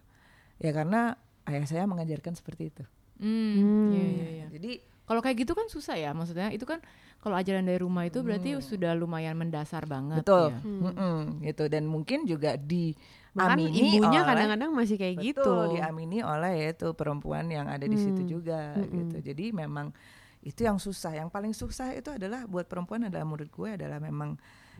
[0.57, 2.83] Ya karena ayah saya mengajarkan seperti itu.
[3.19, 4.45] Mm, Iya iya iya.
[4.47, 4.71] Jadi
[5.07, 6.83] Kalau kayak gitu kan susah ya maksudnya itu kan
[7.17, 8.61] kalau ajaran dari rumah itu berarti Hmm.
[8.61, 10.21] sudah lumayan mendasar banget.
[10.21, 10.59] betul, ya.
[10.61, 11.63] Mm-mm, gitu.
[11.65, 12.91] Dan mungkin juga di
[13.31, 15.41] Bahkan amini ibunya kadang-kadang masih kayak gitu.
[15.41, 18.29] Betul, diamini oleh yaitu perempuan yang ada di situ Hmm.
[18.29, 18.93] juga Mm-mm.
[18.99, 19.17] gitu.
[19.31, 19.95] Jadi memang
[20.41, 21.15] itu yang susah.
[21.15, 24.35] Yang paling susah itu adalah buat perempuan adalah menurut gue adalah memang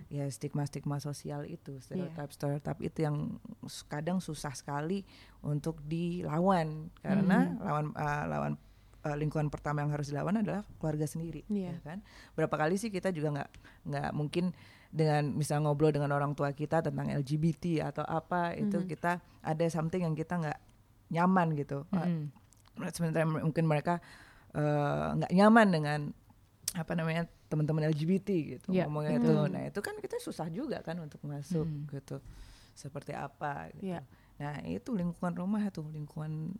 [0.07, 3.41] ya stigma-stigma sosial itu, stereotip stereotip itu yang
[3.85, 5.01] kadang susah sekali
[5.41, 8.53] untuk dilawan karena lawan uh, lawan
[9.07, 11.79] uh, lingkungan pertama yang harus dilawan adalah keluarga sendiri, Iya.
[11.79, 12.03] ya kan?
[12.35, 13.49] Berapa kali sih kita juga nggak
[13.87, 14.51] nggak mungkin
[14.87, 20.03] dengan misal ngobrol dengan orang tua kita tentang LGBT atau apa itu kita ada something
[20.03, 20.59] yang kita nggak
[21.09, 21.87] nyaman gitu.
[21.91, 22.91] Uh, Mm-mm.
[22.91, 23.97] sementara mungkin mereka
[24.53, 25.99] eh, nggak nyaman dengan
[26.71, 28.85] apa namanya teman-teman LGBT gitu Iya.
[28.85, 29.31] ngomongnya itu.
[29.47, 31.87] Nah itu kan kita susah juga kan untuk masuk Mm.
[31.89, 32.19] gitu.
[32.73, 33.91] Seperti apa gitu.
[33.91, 34.03] Iya.
[34.37, 36.53] Nah itu lingkungan rumah itu lingkungan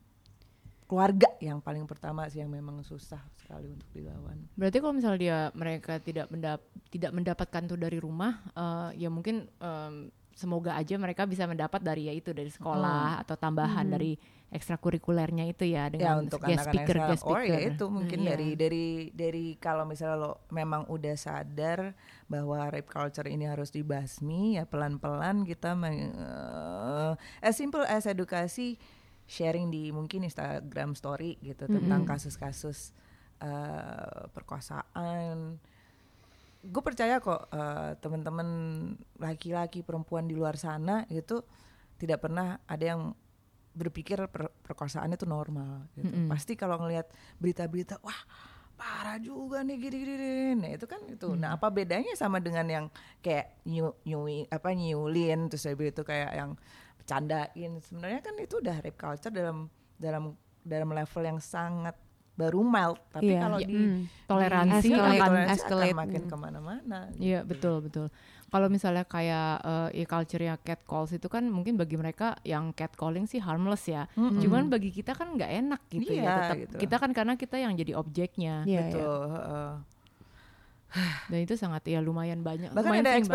[0.88, 4.40] keluarga yang paling pertama sih yang memang susah sekali untuk dilawan.
[4.56, 9.52] Berarti kalau misalnya dia mereka tidak mendap tidak mendapatkan tuh dari rumah, eh, ya mungkin
[9.60, 14.14] em, semoga aja mereka bisa mendapat dari ya itu dari sekolah atau tambahan dari
[14.48, 17.42] ekstrakurikulernya itu ya ya dengan untuk guest anak-anak speaker yang guest sekarang.
[17.42, 17.52] speaker.
[17.52, 18.28] Or ya itu mungkin Iya.
[18.32, 21.98] dari dari dari kalau misalnya lo memang udah sadar
[22.30, 27.12] bahwa rape culture ini harus dibasmi ya pelan-pelan kita meng, eh,
[27.44, 28.78] as simple as edukasi
[29.28, 32.96] sharing di mungkin Instagram story gitu tentang kasus-kasus
[33.44, 35.60] eh, perkosaan
[36.68, 38.50] gue percaya kok eh, teman-teman
[39.22, 41.44] laki-laki perempuan di luar sana itu
[41.98, 43.02] tidak pernah ada yang
[43.78, 46.10] berpikir per- perkosaan itu normal gitu.
[46.10, 46.26] Mm-mm.
[46.34, 48.18] Pasti kalau ngelihat berita-berita wah
[48.78, 50.54] parah juga nih gini gini, gini.
[50.58, 51.34] Nah, itu kan itu.
[51.34, 52.86] Nah, apa bedanya sama dengan yang
[53.22, 56.52] kayak nyu, nyui apa nyulin terus habis itu kayak yang
[57.08, 57.72] bercandain.
[57.80, 61.96] Sebenarnya kan itu udah rape culture dalam dalam dalam level yang sangat
[62.38, 63.40] baru mild, tapi Iya.
[63.42, 63.66] kalau Iya.
[63.66, 64.02] di Hmm.
[64.28, 65.96] toleransi Escalate, akan toleransi akan escalate.
[65.96, 66.30] makin Hmm.
[66.30, 67.00] ke mana-mana.
[67.18, 68.08] Iya betul betul.
[68.48, 73.40] Kalau misalnya kayak uh, e culture-nya catcalls itu kan mungkin bagi mereka yang catcalling sih
[73.40, 74.06] harmless ya.
[74.14, 74.38] Mm-mm.
[74.38, 76.36] Cuman bagi kita kan nggak enak gitu Iya, ya.
[76.38, 76.76] Tetap gitu.
[76.78, 78.56] kita kan karena kita yang jadi objeknya.
[78.64, 78.82] Iya, iya.
[78.94, 79.22] Betul.
[79.34, 79.72] heeh.
[81.28, 82.70] Dan itu sangat ya lumayan banyak.
[82.70, 83.28] Bahkan lumayan ada banget.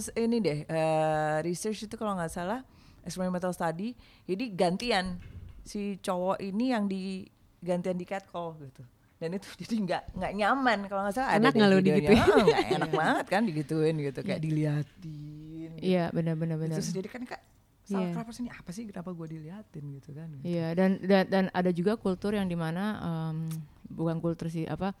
[0.00, 2.62] s- ini deh, eh, research itu kalau nggak salah
[3.04, 3.92] experimental study.
[4.24, 5.20] Jadi gantian
[5.64, 7.24] si cowok ini yang di
[7.60, 8.82] gantian di catcall gitu.
[9.16, 12.20] Dan itu jadi nggak nggak nyaman kalau nggak salah Enak ada nggak lo digituin?
[12.20, 15.70] Nggak enak banget kan digituin gitu kayak diliatin.
[15.76, 15.84] Gitu.
[15.84, 16.76] Iya benar-benar benar.
[16.80, 17.40] Terus jadi kan kak
[17.84, 18.16] salah Iya.
[18.16, 20.28] kenapa sih ini apa sih kenapa gue diliatin gitu kan?
[20.40, 20.44] Gitu.
[20.56, 23.48] Iya dan, dan dan ada juga kultur yang di mana em,
[23.92, 24.96] bukan kultur sih apa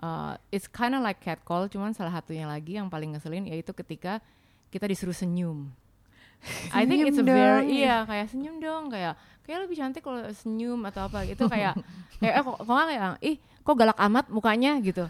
[0.00, 4.18] uh, it's kind of like catcall cuman salah satunya lagi yang paling ngeselin yaitu ketika
[4.72, 5.68] kita disuruh senyum.
[6.74, 7.70] I think it's a very dong.
[7.70, 9.14] iya kayak senyum dong kayak
[9.46, 11.78] kayak lebih cantik kalau senyum atau apa gitu kayak
[12.20, 15.06] kayak eh, kok kok nggak kayak ih kok galak amat mukanya gitu.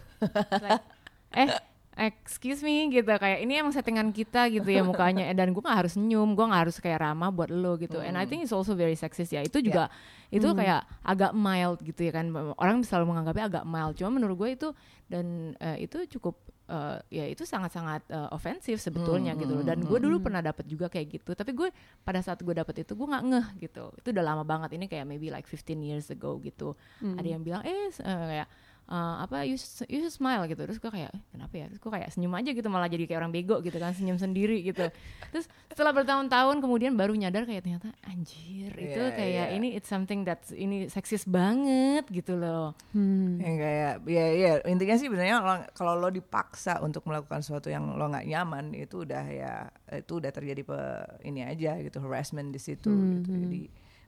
[0.60, 0.84] Like,
[1.32, 1.48] eh
[1.96, 3.08] excuse me gitu.
[3.08, 5.28] Kayak ini emang settingan kita gitu ya mukanya.
[5.36, 8.00] Dan gue nggak harus senyum gue nggak harus kayak ramah buat lo gitu.
[8.00, 9.44] And I think it's also very sexist ya.
[9.44, 9.92] Itu juga
[10.32, 12.32] itu kayak agak mild gitu ya kan.
[12.56, 13.94] Orang selalu menganggapnya agak mild.
[14.00, 14.68] Cuma menurut gue itu
[15.12, 16.40] dan eh, itu cukup
[16.72, 19.64] eh, ya itu sangat-sangat eh, ofensif sebetulnya gitu loh.
[19.64, 21.36] dan gue dulu pernah dapat juga kayak gitu.
[21.36, 21.68] Tapi gue
[22.00, 23.92] pada saat gue dapet itu gue nggak ngeh gitu.
[24.00, 24.80] Itu udah lama banget.
[24.80, 26.72] Ini kayak maybe like 15 years ago gitu.
[27.04, 28.48] Ada yang bilang eh eh, kayak
[28.92, 29.56] eh, apa you,
[29.88, 32.52] you should smile gitu terus gue kayak eh, kenapa ya terus gue kayak senyum aja
[32.52, 34.84] gitu malah jadi kayak orang bego gitu kan senyum sendiri gitu
[35.32, 39.56] terus setelah bertahun-tahun kemudian baru nyadar kayak ternyata anjir itu Iya, kayak iya.
[39.56, 43.40] ini it's something that's ini seksis banget gitu loh Hmm.
[43.40, 45.40] Yang kayak ya ya intinya sih sebenarnya
[45.72, 49.54] kalau lo dipaksa untuk melakukan sesuatu yang lo nggak nyaman itu udah ya
[49.88, 50.78] itu udah terjadi pe,
[51.24, 53.30] ini aja gitu harassment di situ Hmm, gitu.
[53.32, 53.40] hmm.
[53.48, 53.62] Jadi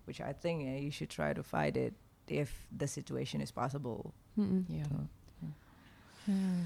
[0.05, 1.97] which I think ya you should try to fight it
[2.29, 4.13] if the situation is possible.
[4.35, 4.65] Mm-mm.
[4.67, 4.85] Iya.
[4.85, 4.99] Gitu.
[6.25, 6.61] Hmm.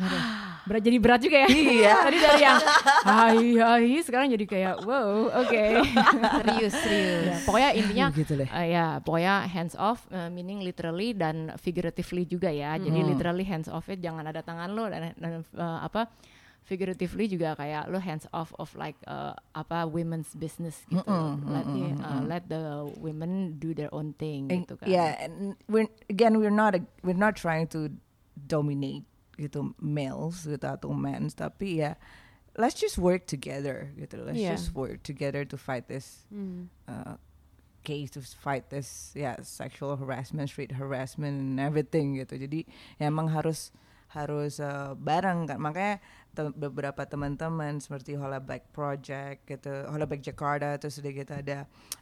[0.00, 0.22] Aduh,
[0.68, 1.48] berat jadi berat juga ya.
[1.48, 1.94] Iya.
[2.08, 2.58] Tadi dari yang
[3.02, 5.62] hai hai sekarang jadi kayak wow, oke.
[6.40, 7.24] serius serius.
[7.26, 8.48] Ya, pokoknya intinya Begitu deh.
[8.48, 12.76] eh, ya pokoknya hands off eh, meaning literally dan figuratively juga ya.
[12.76, 13.08] Jadi Mm.
[13.12, 16.08] literally hands off it jangan ada tangan lo dan, dan eh, apa
[16.62, 21.02] figuratively juga kayak lo hands off of like eh, apa women's business gitu.
[21.02, 22.62] Mm-mm, let, the, uh, let the
[22.96, 24.86] women do their own thing And- gitu kan.
[24.86, 27.90] Yeah, and we're again we're not a, we're not trying to
[28.36, 29.04] dominate
[29.34, 31.96] gitu males gitu atau men, tapi ya
[32.60, 34.20] let's just work together gitu.
[34.20, 34.54] Let's Yeah.
[34.54, 36.68] just work together to fight this Hmm.
[36.86, 37.16] uh,
[37.80, 42.36] case to fight this yeah sexual harassment, street harassment and everything gitu.
[42.36, 42.68] Jadi
[43.00, 43.72] ya emang harus
[44.10, 45.58] harus uh, bareng kan.
[45.62, 46.02] Makanya
[46.34, 51.58] te- beberapa teman-teman seperti Hola Black Project gitu, Hola Black Jakarta terus udah gitu ada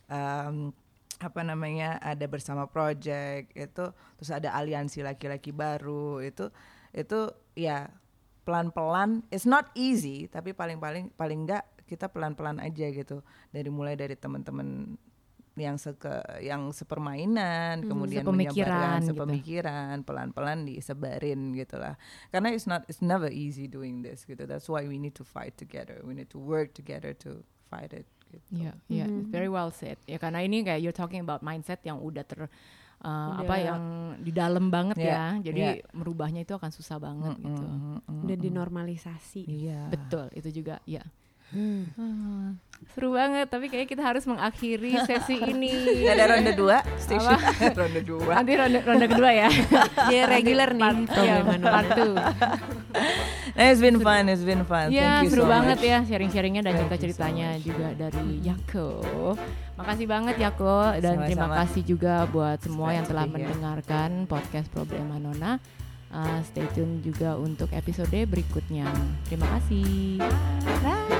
[0.08, 0.72] um,
[1.18, 6.46] apa namanya ada bersama project itu terus ada aliansi laki-laki baru itu
[6.94, 7.90] itu ya
[8.46, 14.14] pelan-pelan it's not easy tapi paling-paling paling enggak kita pelan-pelan aja gitu dari mulai dari
[14.14, 14.94] teman-teman
[15.58, 16.08] yang seke
[16.40, 19.08] yang sepermainan kemudian sepemikiran menyebarkan gitu.
[19.12, 21.94] sepemikiran pelan-pelan disebarin gitu lah
[22.28, 25.54] karena it's not it's never easy doing this gitu that's why we need to fight
[25.54, 28.60] together we need to work together to fight it gitu.
[28.60, 29.32] Iya, iya, Mhm.
[29.32, 29.96] very well said.
[30.04, 32.48] Ya karena ini kayak you're talking about mindset yang udah ter uh,
[33.00, 33.80] Udah- apa yang
[34.20, 35.24] di dalam banget Iya, ya.
[35.48, 35.88] Jadi iya.
[35.96, 37.64] merubahnya itu akan susah banget Mm, gitu.
[37.64, 38.44] mm, mm, mm, Udah mm.
[38.44, 39.42] dinormalisasi.
[39.44, 41.00] iya Betul, itu juga ya.
[41.48, 41.88] Hmm.
[41.96, 42.48] Ah,
[42.92, 46.04] seru banget, tapi kayaknya kita harus mengakhiri sesi ini.
[46.06, 47.40] ada ronde dua station
[47.80, 49.48] ronde dua Nanti ronde, ronde kedua ya.
[50.12, 52.12] Dia regular nih Iya, problem part two.
[53.50, 55.88] Nah, it's been fun it's been fun Ya, thank you seru so banget much.
[55.88, 58.88] ya sharing-sharingnya dan you so cerita-ceritanya juga dari Yako.
[59.74, 61.60] Makasih banget Yako dan terima Sama-sama.
[61.64, 65.56] kasih juga buat semua Glad yang telah mendengarkan podcast Problema Nona.
[66.08, 68.88] Uh, stay tune juga untuk episode berikutnya.
[69.26, 70.16] Terima kasih.
[70.80, 71.17] Bye.